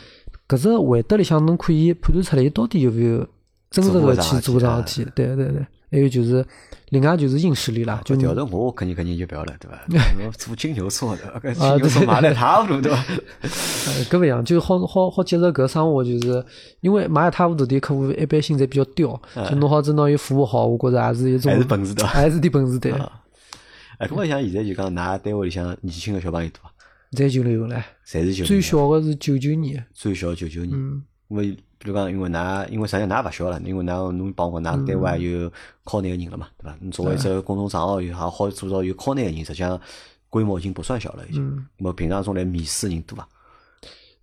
[0.48, 3.26] 搿只回答里向侬可以判断出来伊到底有没有
[3.70, 5.10] 真实的去做搿桩事体？
[5.14, 6.44] 对对对，还有就是
[6.90, 9.76] 另外就是硬实力啦，就搿调你成我肯定肯定就不要了，对伐？
[10.24, 13.04] 我做金牛座的， 金牛座买了差不多，对伐？
[13.42, 16.44] 呃，搿勿一样，就好好好接受搿生活，就是
[16.80, 19.20] 因为买一塌糊涂的客户一般性侪比较刁，
[19.50, 22.92] 就弄好真拿伊服务好，我觉着也是一种还是本事对伐还是点本事对，
[23.98, 26.70] 哎，搿么像现在就讲，㑚单位里向年轻个小朋友多伐？
[27.12, 30.76] 侪九零后唻，侪是九零最小个是九九年，最小九九年。
[30.76, 35.52] 嗯，因为比如讲，因为㑚，因为实际上㑚勿小了，因为㑚侬帮我讲，㑚单位也有
[35.84, 36.76] 考内个人了嘛，对伐？
[36.80, 39.80] 侬作为一只公众账号，也还好做到有考内个人，实际上
[40.28, 41.46] 规模已经不算小了，已经。
[41.46, 41.66] 嗯。
[41.78, 43.28] 那么平常中来面试人多伐？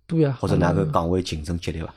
[0.06, 1.94] 多呀，或者哪个岗位竞争激烈伐？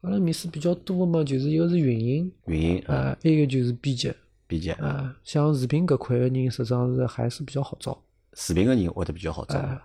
[0.00, 4.12] 阿拉面试比较多个嘛，就是一个是运营，运营啊，啊，还有一个就是编辑，
[4.46, 7.96] 编辑，啊，像视频搿块个人，实际上是还是比较好招，
[8.34, 9.80] 视频个人会得比较好找啊，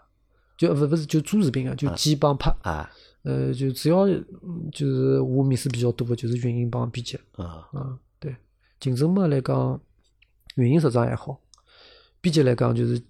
[0.60, 2.92] 就勿勿是就做视频个，就剪帮拍，啊。
[3.24, 8.36] 呃，就主要嗯就是我面试比较多的就是运营帮编辑，啊啊，对，
[8.80, 9.80] 竞争嘛来讲，
[10.56, 11.40] 运营实际上还好，
[12.22, 13.02] 编辑来讲就是也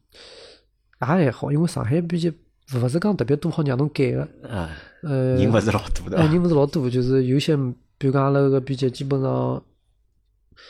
[1.00, 2.30] 还好，因为上海编辑
[2.76, 4.70] 勿是讲特别多好让侬改个，啊，
[5.04, 7.56] 呃，人勿是老多的哎，人勿是老多，就是有些，
[7.98, 9.64] 比如讲阿拉个编辑，基本上，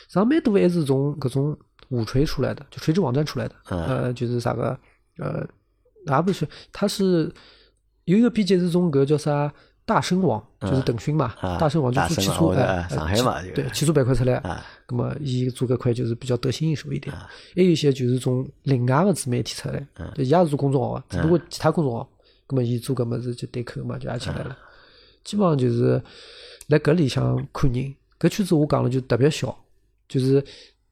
[0.09, 1.57] 上蛮多还是从搿种
[1.88, 3.86] 五锤出来的，就垂直网站出来的，嗯。
[3.86, 4.77] 呃，就是啥个，
[5.17, 5.47] 呃，
[6.18, 7.32] 也不是，他是
[8.05, 9.53] 有一个 B 级是从搿叫啥
[9.86, 14.64] 大声网，就是腾讯嘛，啊大声网就大做汽车，哎，上海嘛对，汽车板块出来，啊。
[14.88, 17.30] 咁么伊做搿块就是比较得心应手一点，啊。
[17.55, 19.88] 还有一些就是从另外个自媒体出来，
[20.18, 22.07] 伊也是做公众号个，只不过其他公众号，
[22.49, 24.57] 那么伊做搿么子就对口嘛，就也进来了。
[25.24, 26.01] 基本上就是
[26.68, 29.55] 来搿里向看人，搿圈子我讲了就特别小，
[30.07, 30.43] 就是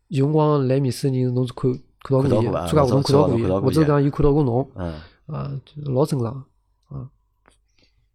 [0.08, 1.72] 有辰光来面试个人，侬是看
[2.08, 4.94] 看到过参加活动看到过伊，看到过或者讲伊看到过侬，嗯，
[5.28, 6.46] 啊，就是老正常。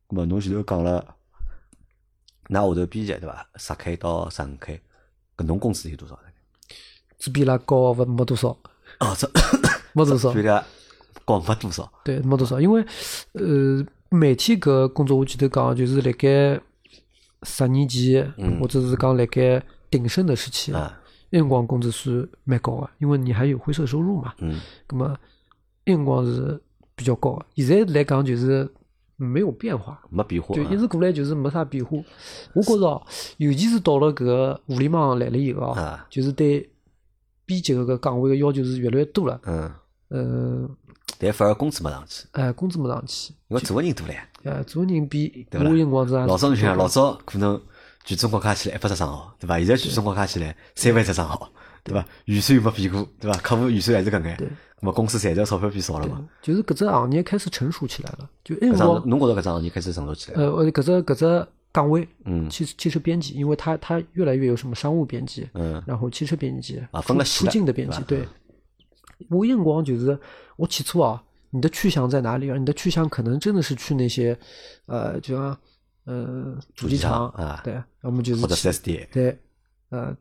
[0.09, 1.15] 咁么侬前头讲了，
[2.49, 3.47] 㑚下头编辑对伐？
[3.57, 4.81] 十 K 到十五 K，
[5.37, 6.19] 搿侬工资有多少？
[7.19, 8.49] 只比伊拉高勿没多少，
[9.01, 9.31] 哦，这
[9.95, 10.65] 没多少比，个
[11.25, 11.91] 高没多少。
[12.05, 12.85] 对，没多少，因为
[13.33, 16.61] 呃，媒体搿工作我记得讲，就是辣盖
[17.45, 21.01] 十年前，嗯或者是讲辣盖鼎盛的时期，啊，
[21.33, 24.35] 那辰光工资是蛮高个，因为你还有灰色收入嘛。
[24.39, 25.17] 嗯咁么
[25.87, 26.61] 那辰光是
[26.95, 28.71] 比较高个，现在来讲就是
[29.17, 30.57] 没有变化，没变化啊。
[30.57, 31.97] 就一直过来就是没啥变化。
[32.53, 33.03] 我觉着哦，
[33.39, 35.75] 尤其是到了搿个互联网来了以后
[36.11, 36.71] 就是对
[37.47, 39.41] 编辑搿个岗位个要求是越来越多了。
[39.45, 39.73] 嗯，
[40.11, 40.69] 嗯，
[41.19, 44.29] 但反而工资没上去，哎，工资没上去，因为做个人多了呀。
[44.45, 47.59] 哎，做人比我辰光是老早侬想，老早可能
[48.05, 49.59] 全中国加起来一百只账号，对伐？
[49.59, 51.51] 现在全中国加起来三万只账号，
[51.85, 52.05] 对伐？
[52.25, 53.39] 预算又没变过，对伐？
[53.41, 54.49] 客户预算还是搿眼，对
[54.81, 56.29] 那么公司赚的钞票变少了嘛？
[56.43, 58.29] 就是搿只行业开始成熟起来了。
[58.43, 60.51] 就那搿辰光，侬觉着搿只行业开始成熟起来了？
[60.51, 68.27] 呃，呃搿只搿只岗位，嗯汽汽车编辑，因为它它越来越有什么商务编辑，嗯然后汽车编辑啊分了细出了境的编辑，对。
[69.31, 70.19] 我有辰光就是
[70.57, 72.57] 我起初啊，你的去向在哪里啊？
[72.59, 74.37] 你的去向可能真的是去那些，
[74.87, 75.57] 呃，就像
[76.05, 79.39] 呃主机厂啊对，要么就是或者去 4S 店对，
[79.91, 80.17] 呃，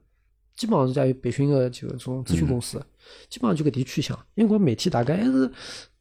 [0.55, 2.84] 基本上是在有培训的就这种咨询公司，
[3.29, 4.17] 基本上就搿点去向。
[4.36, 5.51] 因为我媒体大概还是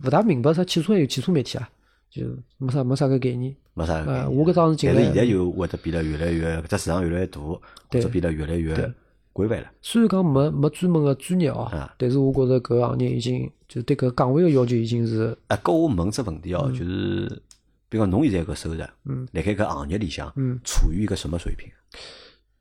[0.05, 1.69] 勿大明白啥汽车还有汽车媒体啊，
[2.11, 2.23] 就
[2.59, 3.55] 没啥没啥个概念。
[3.73, 4.37] 没啥概呃，念。
[4.37, 7.61] 我搿当时进来但是现在又会得变得越来越，搿只市场越来越大，或
[8.01, 8.95] 者变得越来越
[9.33, 9.71] 规范了。
[9.81, 17.43] 虽然讲没没专门个专业哦啊，但是我觉着搿行业已经就是对搿岗位个要求已经是啊，搿我问只问题哦，就是，
[17.91, 21.69] 比如讲侬现在搿收入，嗯，辣盖搿行业里向，嗯，处于一个什么水平？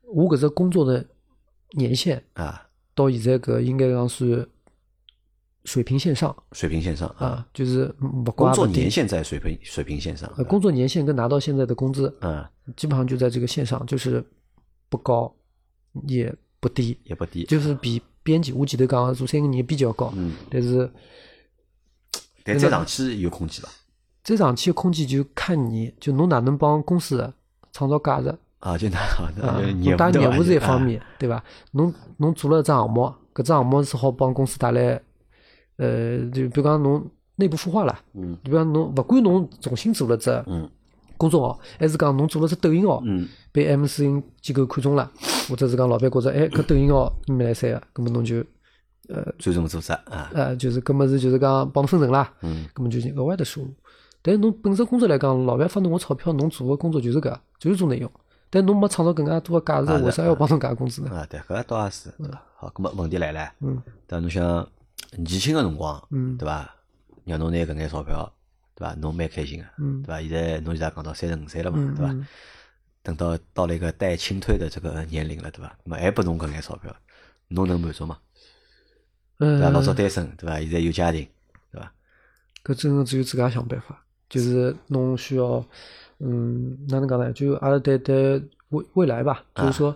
[0.02, 1.06] 我搿只工作的
[1.78, 2.68] 年限啊？
[2.96, 4.46] 到现在搿应该讲是
[5.64, 6.36] 水平线上。
[6.50, 12.44] 水平线上啊，啊，就是勿工作年限在水平水平线上呃，工作年限跟拿到现在的工资嗯，
[12.76, 14.24] 基本上就在这个线上，就是
[14.88, 15.32] 不高
[16.08, 17.44] 也不低，也不低。
[17.44, 20.90] 就是比编辑我记得讲做三个年比较高，嗯，但是
[22.42, 23.70] 但再上去有空间伐？
[24.22, 27.32] 再上去的空间就看你就侬哪能帮公司
[27.72, 28.34] 创造价值。
[28.60, 31.42] 啊，就那 好的，啊，就侬打业务是一方，啊面，对伐？
[31.72, 35.00] 侬侬做了一只项目，搿只项目是好帮公司带来，
[35.78, 40.68] 呃，就比如讲侬内部孵化了，嗯比如讲侬勿管侬重新做了只嗯
[41.16, 45.10] 公众号，还是讲侬做了只抖音号，嗯被 M 四零机构看中了，
[45.48, 48.44] 或者是讲老板觉着，哎，搿抖音号你蛮来三个，葛么侬就
[49.38, 53.74] 专重组织啊，呃，就是搿么是就是讲帮侬分成啦，嗯葛么就是额外的收入。
[54.22, 58.10] 但是侬本身工作来讲，老板发侬个钞票，侬做个工作就是搿，就是做内容。
[58.52, 61.10] 但侬没创造更加多的价值，为啥要帮侬加工资呢？
[61.16, 62.10] 啊，对，搿倒也是。
[62.18, 64.68] 对伐好，搿么问题来了，嗯但侬想
[65.12, 66.74] 年轻个辰光，嗯对伐？
[67.24, 68.30] 让侬拿搿眼钞票，
[68.74, 68.94] 对伐？
[68.94, 70.20] 侬蛮开心个，嗯对伐？
[70.20, 72.26] 现在侬现在讲到三十五岁了嘛，嗯对伐嗯？
[73.02, 75.74] 等到到了一个待清退的这个年龄了，对伐？
[75.84, 76.94] 那么还拨侬搿眼钞票，
[77.48, 78.18] 侬能满足吗？
[79.38, 79.66] 对伐？
[79.66, 80.58] 呃，老早单身，对伐？
[80.58, 81.26] 现在有家庭，
[81.70, 81.92] 对伐？
[82.64, 85.62] 搿真个只有自家想办法，就是侬需要，
[86.20, 87.30] 嗯，哪能讲呢？
[87.34, 89.64] 就阿拉对对未未来吧，啊。
[89.64, 89.94] 就是说，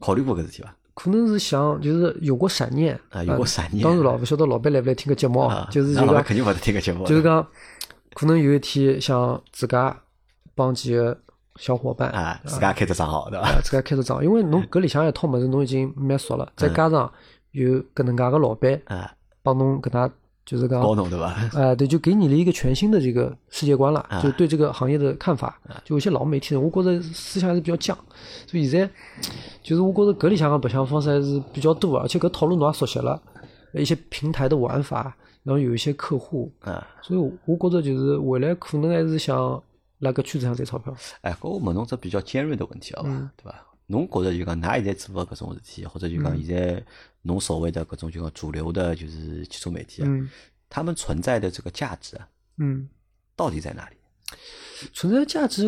[0.00, 0.74] 考虑过搿事体伐？
[0.94, 2.98] 可能是想，就是有过闪念。
[3.10, 3.84] 啊有过闪念。
[3.84, 7.46] 当然了，勿晓得老板来勿来听个节目啊，就是就讲，肯定勿得听个节目，就是讲，
[8.14, 9.94] 可能有一天想自家
[10.54, 11.18] 帮几个
[11.56, 13.48] 小伙伴啊，自家开只账号，对伐？
[13.48, 17.12] 啊，自家开只账，因为侬搿里向一套物事侬已经蛮熟了，再加上
[17.50, 19.12] 有搿能介个老板啊，
[19.42, 20.14] 帮侬搿能介
[20.46, 21.34] 就是讲高侬对伐？
[21.54, 25.60] 呃，对，就给你了一个全新的这个世界观了，啊就对这个行业的看法。
[25.84, 27.96] 就有些老媒体人，我觉着思想还是比较犟，
[28.46, 28.88] 所以现在
[29.60, 33.20] 就是我觉着搿里向个白相方式还是比较多，而且搿套路侬也熟悉了，
[33.74, 39.60] 一些平台的玩法，然后有一些客户，啊，所以我觉着就是未来可能还是想
[39.98, 40.94] 辣搿圈子上赚钞票。
[41.22, 43.08] 哎，搿我问侬只比较尖锐的问题好伐？
[43.36, 43.54] 对伐？
[43.88, 46.84] 侬觉着就讲，㑚现在做个搿种事体，或者就讲现在
[47.26, 50.28] 侬所谓的各种就讲主流的，就是汽车媒体啊，嗯
[50.68, 52.88] 他们存在的这个价值啊，嗯，
[53.34, 53.96] 到底在哪里？
[54.92, 55.62] 存在价值，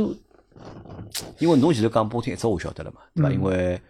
[1.38, 3.28] 因为侬前头讲波听一只我晓得了嘛，对伐？
[3.30, 3.80] 嗯因为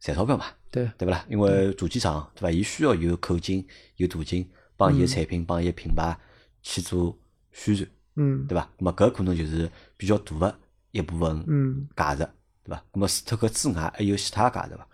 [0.00, 1.24] 赚钞票嘛，对，对勿啦？
[1.28, 2.50] 因为主机厂对伐？
[2.50, 3.64] 伊需要有口径、
[3.96, 6.16] 有途径，帮伊个产品、帮伊个品牌
[6.62, 7.16] 去做
[7.52, 8.68] 宣传，嗯对伐？
[8.78, 10.58] 那么搿可能就是比较大个
[10.90, 12.28] 一部分嗯价值，
[12.64, 12.84] 对伐？
[12.92, 14.86] 那么除脱搿之外，还有其他价值伐？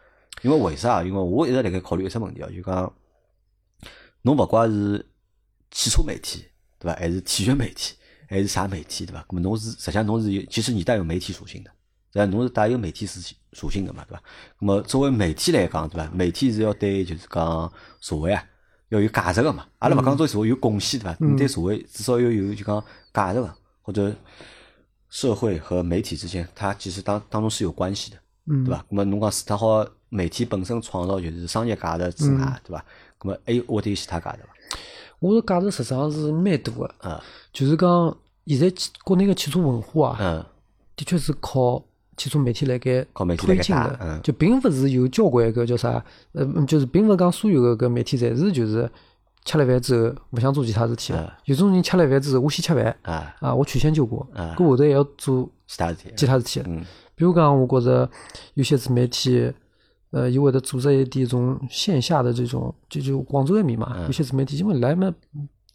[0.43, 1.03] 因为为啥？
[1.03, 2.93] 因为我一直辣盖考虑一只问题哦，就讲
[4.23, 5.05] 侬勿怪是
[5.71, 6.45] 汽车媒体，
[6.79, 6.99] 对伐？
[6.99, 7.95] 还是体育媒体，
[8.29, 9.25] 还是啥媒体，对伐？
[9.31, 11.71] 那么侬是实际上侬是有，其实你带有媒体属性的，
[12.13, 12.31] 对伐？
[12.31, 14.23] 侬是带有媒体属性属性的嘛，对伐？
[14.61, 16.11] 那么作为媒体来讲，对伐？
[16.13, 18.45] 媒体是要对就是讲社会啊
[18.91, 19.67] 要有价值个嘛。
[19.79, 21.17] 阿拉勿讲对社会有贡献，对伐？
[21.21, 24.15] 你对社会至少要有就讲价值个，或者
[25.09, 28.19] 社会和媒体之间，它其实当当中是有关系的。
[28.49, 28.85] 嗯，对伐？
[28.89, 32.83] 那么侬讲除脱好媒体本身创造就是商业价值之外，对伐？
[33.21, 34.49] 咁么还有会得有其他价值伐？
[35.19, 37.21] 我的价值实际上是蛮大的，嗯
[37.53, 40.45] 就是讲现在汽国内个汽车文化啊，嗯
[40.97, 41.83] 的确是靠
[42.17, 46.03] 汽车媒体来盖靠媒体来盖推进的，嗯就并勿是有交关个叫啥，
[46.33, 48.91] 呃，嗯就是并勿是讲所有个搿媒体侪是就是
[49.45, 56.13] 吃了饭之后勿想做其他事体了，有种人吃了饭之后我先吃饭啊，啊，我曲线救国，嗯搿后头还要做其他事体。
[56.17, 56.63] 其他事体。
[56.67, 56.85] 嗯
[57.19, 58.11] 比如讲，我觉着
[58.53, 59.51] 有些自媒体，
[60.11, 65.13] 呃，一味的组织一点种线下的这种，就就广州埃面嘛，有些自媒体因为来嘛，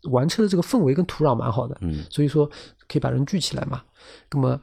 [0.09, 2.49] 玩车的这个氛围跟土壤蛮好的，嗯所以说
[2.87, 3.83] 可以把人聚起来嘛。
[4.31, 4.59] 那么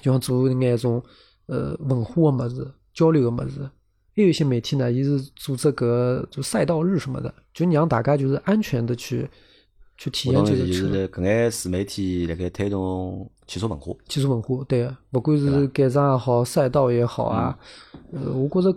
[0.00, 1.02] 就像做眼种
[1.46, 3.70] 呃文化的么子、交流的么子，
[4.14, 9.30] 还有一些媒体呢，伊是做这个就赛道日什么的，就让大家就是安全的去
[10.02, 10.64] 去体我验这个车。
[10.64, 13.94] 懂就是搿眼自媒体辣盖推动汽车文化。
[14.08, 17.56] 汽车文化，对个，勿管是改装也好，赛道也好啊，
[18.10, 18.76] 嗯呃，我觉着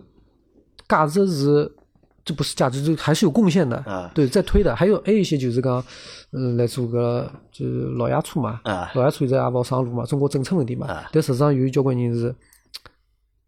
[0.87, 1.75] 价值是，
[2.23, 4.75] 这不是价值，这还是有贡献的，啊对，在推的。
[4.75, 5.83] 还有还有一些就是讲，
[6.31, 12.35] 嗯，来做个就是老爷车嘛，啊老爷车现在也勿好上路嘛，中国政策问题嘛啊，但实际上有交关人是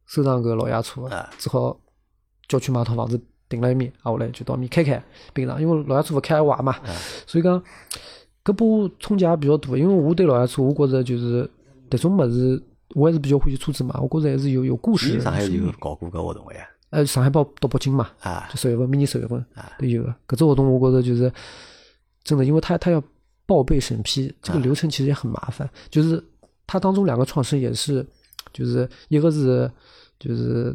[0.07, 1.79] 收藏搿老爷车的啊，只好
[2.47, 5.01] 郊区买套房子顶了一面，啊，下来就到面开开
[5.33, 6.75] 平常，因为老爷车勿开还坏嘛，
[7.25, 7.61] 所以讲
[8.43, 11.49] 搿波冲击也比较大，因为我对老爷车，我觉着就是
[11.89, 12.61] 迭种物事，
[12.95, 16.67] 我还是比较欢喜车子嘛，我觉着还是有有故事上海有搞过搿活动个呀。
[16.89, 19.45] 呃，上海包到北京嘛，啊就十月份，明年十月份
[19.77, 20.15] 都有个。
[20.25, 21.31] 搿只活动我觉着就是
[22.23, 23.03] 真的，因为他他要
[23.45, 25.69] 报备审批，这个流程其实也很麻烦。
[25.89, 26.23] 就是
[26.65, 28.05] 他当中两个创始人也是，
[28.53, 29.69] 就是一个是
[30.17, 30.73] 就是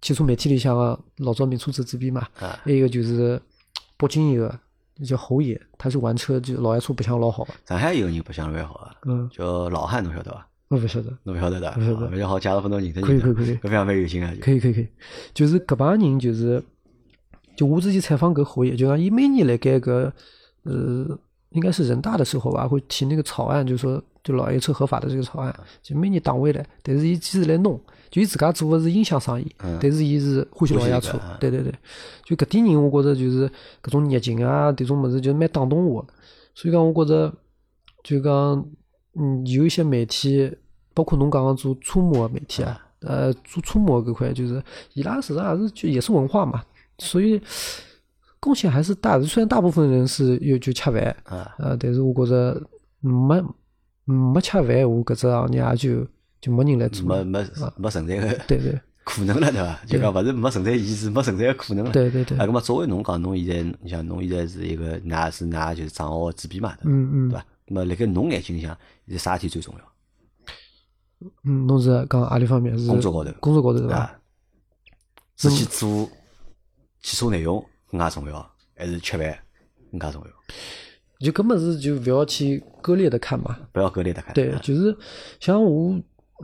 [0.00, 2.58] 汽车媒体里向个老早名车子主编嘛，啊。
[2.64, 3.40] 还有一个就是
[3.96, 4.58] 北京一个
[5.06, 7.44] 叫侯爷，他是玩车就老爱车不相老好。
[7.44, 7.52] 个。
[7.66, 10.46] 上海有个人白相蛮好个，嗯，叫老汉，侬晓得伐？
[10.68, 11.10] 我勿晓得。
[11.24, 12.06] 侬勿晓得的，不晓得。
[12.06, 13.56] 啊比较好介绍分侬认得可以可以可以。
[13.56, 14.32] 搿非常蛮有劲啊。
[14.40, 14.88] 可以可以可以，
[15.34, 16.62] 就是搿帮人就是，
[17.56, 20.12] 就我之前采访搿侯爷，就讲伊每年辣盖搿
[20.62, 21.18] 呃，
[21.50, 27.80] 应该是人大的时候吧，会提那个草案，就是说就老爷车合法的这个草案，就每年党委来，但是伊坚持来弄，
[28.10, 29.78] 就伊自家做的是音响生意，嗯。
[29.80, 31.72] 但是伊是欢喜老爷车对对对，
[32.24, 33.48] 就搿点人，我觉着就是
[33.82, 36.02] 搿种热情啊，迭种物事就蛮打动我。
[36.02, 36.08] 的，
[36.54, 37.32] 所以讲我觉着
[38.02, 38.32] 就讲
[39.14, 40.50] 嗯，有一些媒体，
[40.94, 44.62] 包括侬刚刚做车模的媒体啊，呃，做车模搿块，就是
[44.94, 46.62] 伊拉实际上也是就也是文化嘛，
[46.98, 47.40] 所以
[48.38, 49.24] 贡献还是大的。
[49.24, 52.60] 虽然大部分人是有就吃饭，啊，呃，但是我觉着
[53.00, 53.40] 没
[54.04, 56.06] 没吃饭闲话，搿只行业也就
[56.40, 57.04] 就没人来做。
[57.06, 59.80] 没没没存在个对对 可能了，对伐？
[59.86, 61.90] 就讲勿是没存在意义，是没存在个可能了。
[61.90, 66.90] 对对对啊，，咁么作为侬讲，侬现在你像侬现在是一个，㑚是㑚就是账号个主编嘛，对伐？
[66.90, 67.46] 嗯嗯对伐？
[67.66, 68.76] 咁么辣盖侬眼睛里向，
[69.06, 71.28] 现在啥事体最重要？
[71.44, 73.96] 嗯，侬是讲何里方面是工作高头工作高头对伐？
[73.96, 74.18] 啊，
[75.36, 76.08] 是去做
[77.02, 79.36] 汽车内容更加重要，还是吃饭
[79.90, 80.30] 更加重要？
[81.26, 83.58] 就搿么事就勿要去割裂的看嘛。
[83.72, 84.32] 不要割裂的看。
[84.34, 84.96] 对，就是
[85.38, 85.98] 像我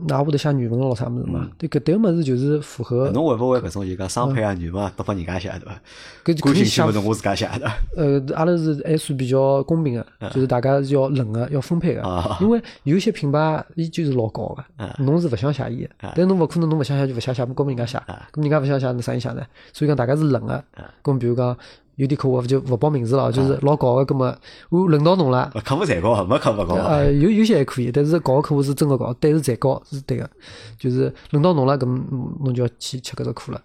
[0.07, 5.81] 哪会得写语文咯啥物事嘛，对搿迭个物事就是符合嗯侬会勿会搿种就讲商配啊、语文啊，都拨人家写对伐？
[6.23, 7.71] 搿感兴趣肯定写勿是我自家写的。
[7.95, 12.45] 呃，阿拉是还算比较公平的，就是大家是要轮个，要分配嗯啊个。
[12.45, 14.63] 因为有些品牌伊就是老高个，
[15.03, 17.97] 侬是勿想写伊个，但侬勿可能侬勿想写就勿写写，拨人家写，
[18.31, 19.41] 咁人家勿想写，侬啥人写呢？
[19.73, 20.63] 所以讲大家是轮个。
[21.03, 21.57] 咁比如讲
[21.97, 24.35] 有点客户就勿报名字了，就是老搞个，葛么
[24.69, 25.51] 我轮到侬了。
[25.65, 26.75] 客户才高，没客户高。
[26.75, 30.29] 呃，有有些还可以，但是搞个客户是真个搞，但是才高是对个，
[30.77, 31.99] 就是轮到侬了，葛么
[32.43, 33.59] 侬就要去吃搿只苦了。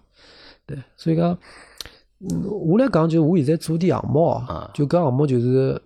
[0.65, 1.37] 对，所以讲，
[2.67, 5.79] 我来讲就我现在做点项目哦，就搿项目就是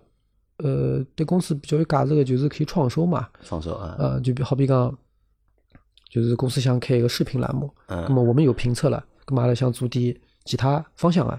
[0.56, 3.28] 呃对公司比较有价值个，就是可以创收嘛。
[3.42, 3.94] 创收啊。
[3.98, 4.96] 呃，就比好比讲，
[6.10, 11.38] 就是公司想开一个视频栏目，嗯，那么我们有评测了，葛么阿拉想做点其他方向个。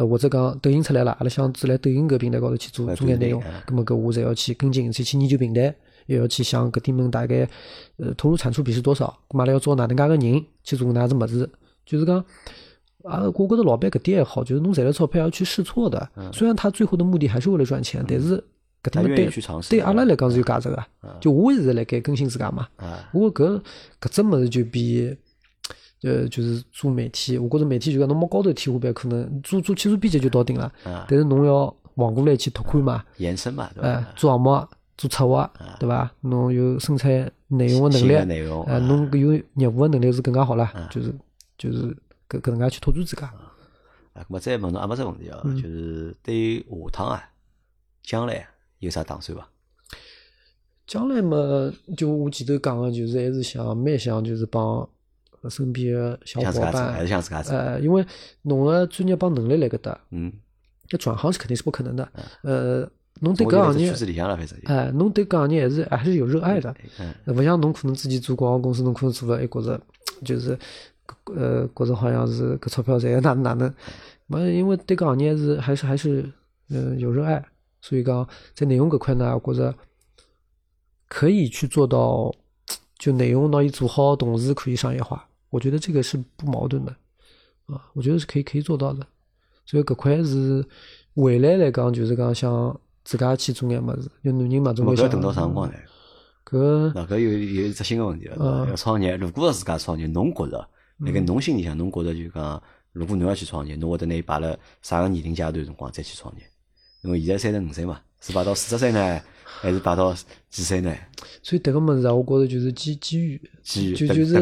[0.00, 5.74] 呃，或者讲抖音出来了，阿拉想只来抖音搿平台高头去做做眼内容，葛么搿我侪要去跟进，再去研究平台，
[6.06, 7.46] 又要去想搿点么大概
[7.98, 11.50] 呃投入产出比是多少，葛么阿拉要招哪能介个人去做哪只物事，
[11.84, 12.16] 就是讲
[13.04, 18.42] 啊，我觉着老板搿点还好，就是侬赚了钞票要去试错的，虽然他最后的目的还是为了赚钱，但是
[18.82, 19.28] 搿点么对
[19.68, 20.82] 对阿拉来讲是有价值个，
[21.20, 22.66] 就我一直辣盖更新自家嘛，
[23.12, 23.60] 我搿
[24.00, 25.14] 搿只物事就比。
[26.02, 30.72] 呃，就是做媒体，我觉着媒体就讲侬没高头天花板，可能做做技术编辑就到顶了。
[31.06, 34.12] 但是侬要往过来去拓宽嘛，延伸嘛，对吧？
[34.16, 36.10] 做项目、做策划，对伐？
[36.22, 38.14] 侬有生产内容个能力，
[38.66, 40.72] 呃，侬有业务个能力是更加好了。
[40.90, 41.14] 就是
[41.58, 41.94] 就是
[42.30, 43.26] 搿搿能介去拓展自家。
[44.14, 47.22] 啊，咁么再问侬阿没只问题哦，就是对下趟啊，
[48.02, 48.48] 将来
[48.78, 49.46] 有啥打算伐？
[50.86, 51.36] 将来嘛，
[51.94, 54.88] 就我前头讲个，就是还是想蛮想，就是帮。
[55.48, 58.04] 身边个小伙伴，还是像自家呃，因为
[58.42, 60.32] 侬个专业帮能力辣搿搭，嗯，
[60.90, 62.06] 要转行是肯定是不可能的。
[62.42, 62.86] 呃，
[63.20, 63.90] 侬对搿行业，
[64.64, 66.74] 哎，侬对搿行业还是还是有热爱的。
[66.98, 69.80] 嗯，勿像侬可能自己做广告公司，侬可能做了还觉着
[70.24, 70.58] 就是
[71.34, 73.74] 呃，觉着好像是搿钞票赚哪能哪能。
[74.26, 76.30] 没，因为对搿行业是还是还是
[76.68, 77.42] 嗯有热爱，
[77.80, 79.74] 所以讲在内容搿块呢，我觉着
[81.08, 82.30] 可以去做到，
[82.98, 85.26] 就内容拿伊做好，同时可以商业化。
[85.50, 86.96] 我觉得这个是不矛盾的，
[87.66, 89.06] 啊，我觉得是可以可以做到的，
[89.66, 90.64] 所以搿块是
[91.14, 95.10] 未来来讲，就是讲想自家去做眼物事，就男人嘛，总归想。
[95.10, 95.74] 等到啥辰光呢？
[96.44, 106.42] 搿那搿有有一只新个问题了，要创业，如果是自家创业，侬觉着，那个侬心里向，侬觉着就讲，如果侬要去创业，侬会得拿伊摆辣啥个年龄阶段辰光再去创业？
[107.02, 109.20] 因为现在三十五岁嘛，是摆到四十岁呢？
[109.60, 110.14] 还是摆到
[110.48, 110.92] 几岁呢？
[111.42, 114.34] 所以迭个物事啊，我觉着就是机机遇，机遇就就是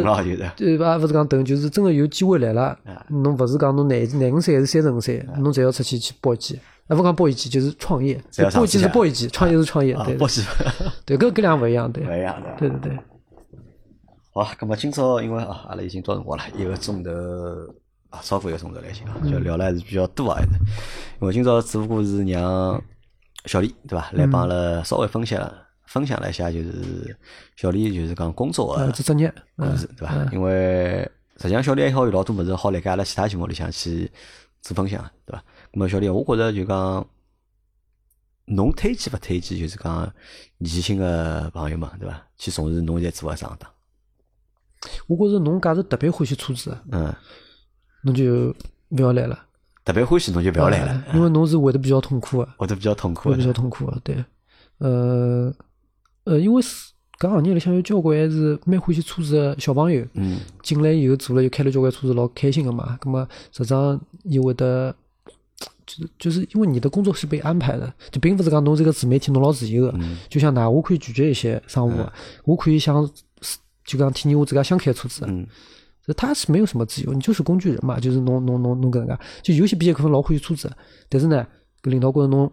[0.56, 0.96] 对吧？
[0.96, 2.78] 勿是讲等，就是真个有机会来了，
[3.08, 6.58] 侬勿是讲侬廿廿五岁还是三十五岁，侬侪要出去去搏一记。
[6.88, 8.20] 啊，勿讲搏一记，就是创业。
[8.54, 9.94] 搏一记是搏一记，创业是创业。
[10.06, 10.42] 对，搏一记。
[11.04, 12.04] 对，搿搿两勿一样，对。
[12.04, 12.48] 勿一样的。
[12.58, 12.98] 对对对。
[14.32, 17.10] 好，咁么今朝因为啊，阿拉已经到辰光了，一个钟头
[18.10, 20.48] 啊，超过一个钟头来行啊，就聊了还是比较多啊，还是。
[21.20, 22.82] 因为今朝只不过是让。
[23.44, 24.10] 小李对吧？
[24.12, 25.52] 来帮阿拉稍微分享
[25.86, 27.18] 分享了一下，就是
[27.56, 30.28] 小李就是讲工作的职业故事对吧？
[30.32, 34.10] 因为实际上小李还好有老多物事好来盖阿拉其他节目里向去
[34.60, 35.42] 做分享对吧？
[35.72, 37.06] 那么小李，我觉着就讲
[38.44, 40.12] 侬推荐勿推荐，就是讲
[40.58, 42.26] 年轻个朋友们对伐？
[42.36, 43.70] 去从事侬现在做个行当。
[45.06, 47.14] 我觉着侬假是特别欢喜车子，嗯，
[48.02, 48.54] 侬就
[48.90, 49.46] 勿要来了。
[49.88, 54.22] 特别欢喜侬就不要来了，因为侬是会得比较痛苦的，会得比较痛苦，比较痛苦的，对，
[54.80, 55.50] 呃，
[56.24, 62.98] 呃，因为是搿行业里向有交关还是蛮欢喜车子的小朋友，嗯，进来以后做了又开了交关车子，老开心的嘛。
[63.00, 64.94] 葛么实际上伊会得，
[65.86, 72.06] 就是就是因为你的工作是被安排的，就并不是讲侬这个自媒体侬老自由的，就像㑚我可以拒绝一些商务，
[72.44, 73.10] 我可以想
[73.86, 75.26] 就讲替你我自家想开车子。
[76.14, 80.70] 他是没有什么自由，你就是工具人嘛，就是侬侬侬侬搿能介，就有些毕业可能老欢喜车子，
[81.08, 81.46] 但是呢，
[81.82, 82.50] 搿领导觉着侬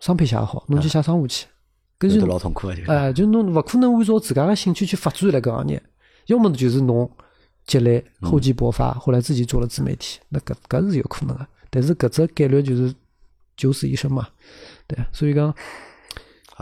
[0.00, 1.46] 商配写好，侬就写商务去，
[1.98, 5.82] 搿就老痛苦个，哎，就侬勿可能按照自家个兴趣去发展来搿行业，
[6.26, 7.10] 要么就是侬
[7.66, 12.94] 积累厚积薄发，后来自己做了自媒体，那搿搿是有可能个，但是搿只概率就是
[13.56, 14.28] 九死一生嘛，
[14.86, 15.54] 对，所以讲。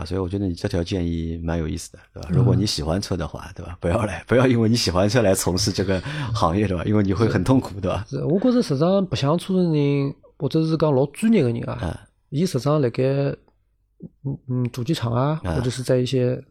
[0.01, 2.29] 啊，所以我觉得你这条建议蛮有意思的，对吧？
[2.31, 3.77] 如果你喜欢车的话，对吧？
[3.79, 6.01] 不要来，不要因为你喜欢车来从事这个
[6.33, 6.83] 行业，对吧？
[6.85, 8.05] 因为你会很痛苦，对吧？
[8.09, 16.43] 是，我觉着实际上不想车的人，或者是讲老专业的人啊，伊实际上辣盖嗯嗯主机厂啊，或者是在一些嗯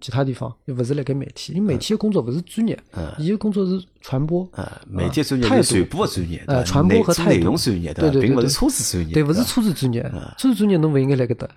[0.00, 2.78] 其他地方，又勿是辣盖媒体，因为媒体的工作勿是专业，
[3.18, 4.48] 伊的工作是传播，
[4.88, 10.02] 媒体专业是传播的专业，呃，传播和内容专业，对对对，并勿是车子专业，对，勿是车子专业，
[10.36, 11.48] 车子专业侬勿应该辣搿搭。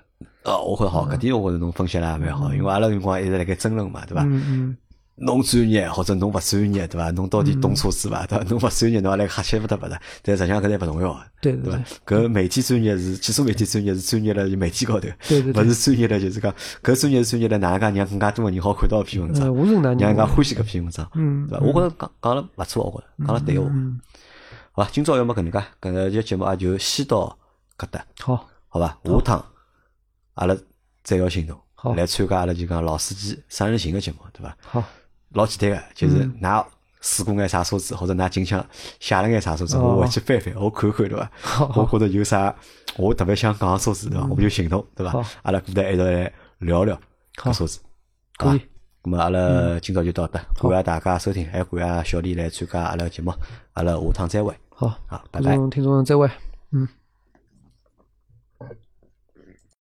[0.43, 4.23] 哦，我会好，搿点我觉着侬分析了也蛮好，因为阿拉辰光一直辣盖争论嘛，对伐？
[4.23, 4.77] 嗯嗯。
[5.21, 7.11] 侬专业或者侬勿专业，对伐？
[7.11, 8.25] 侬到底懂车子伐？
[8.25, 8.43] 对伐？
[8.49, 9.99] 侬勿专业，侬还来瞎七勿得勿得。
[10.21, 11.79] 但实际上搿侪勿重要，对对伐？
[12.05, 16.53] 搿媒体专业是汽车媒体专业是专业辣媒体高头，对对，勿是专业辣就是讲
[16.83, 21.65] 搿专业是专业辣哪能介让更加多个人好看到搿篇文章，让人家欢喜搿篇文章，嗯，对伐？
[21.65, 23.71] 我觉着讲讲了勿错，我觉着讲了对个。
[24.73, 27.37] 好，今朝要么搿能介，搿个节节目也就先到。
[27.77, 28.95] 搿搭，好，好伐？
[29.03, 29.45] 下趟
[30.35, 30.55] 阿拉
[31.01, 34.55] 再要行动，好来参加阿拉就讲老司机三人行个节目，对伐？
[34.61, 34.83] 好，
[35.33, 36.65] 老简单个，就是嗯㑚
[37.01, 38.63] 试过眼啥车子，或者㑚近腔
[38.99, 41.31] 写了眼啥车子，哦我回去翻翻，我看看，对伐？
[41.41, 42.53] 好我觉着有啥
[42.97, 44.27] 我特别想讲个车子，对伐？
[44.29, 45.23] 我们就行动，对伐好？
[45.43, 46.99] 阿拉过来一道来聊聊
[47.35, 47.79] 搿车子，
[48.37, 48.61] 好伐可以？
[49.03, 53.33] 咁么阿拉今朝就到这，感谢大家收听，还感谢小李来参加阿拉节目，
[53.73, 55.57] 阿拉下趟再会，好，好，拜拜。
[55.69, 56.29] 听众再会，
[56.71, 56.87] 嗯。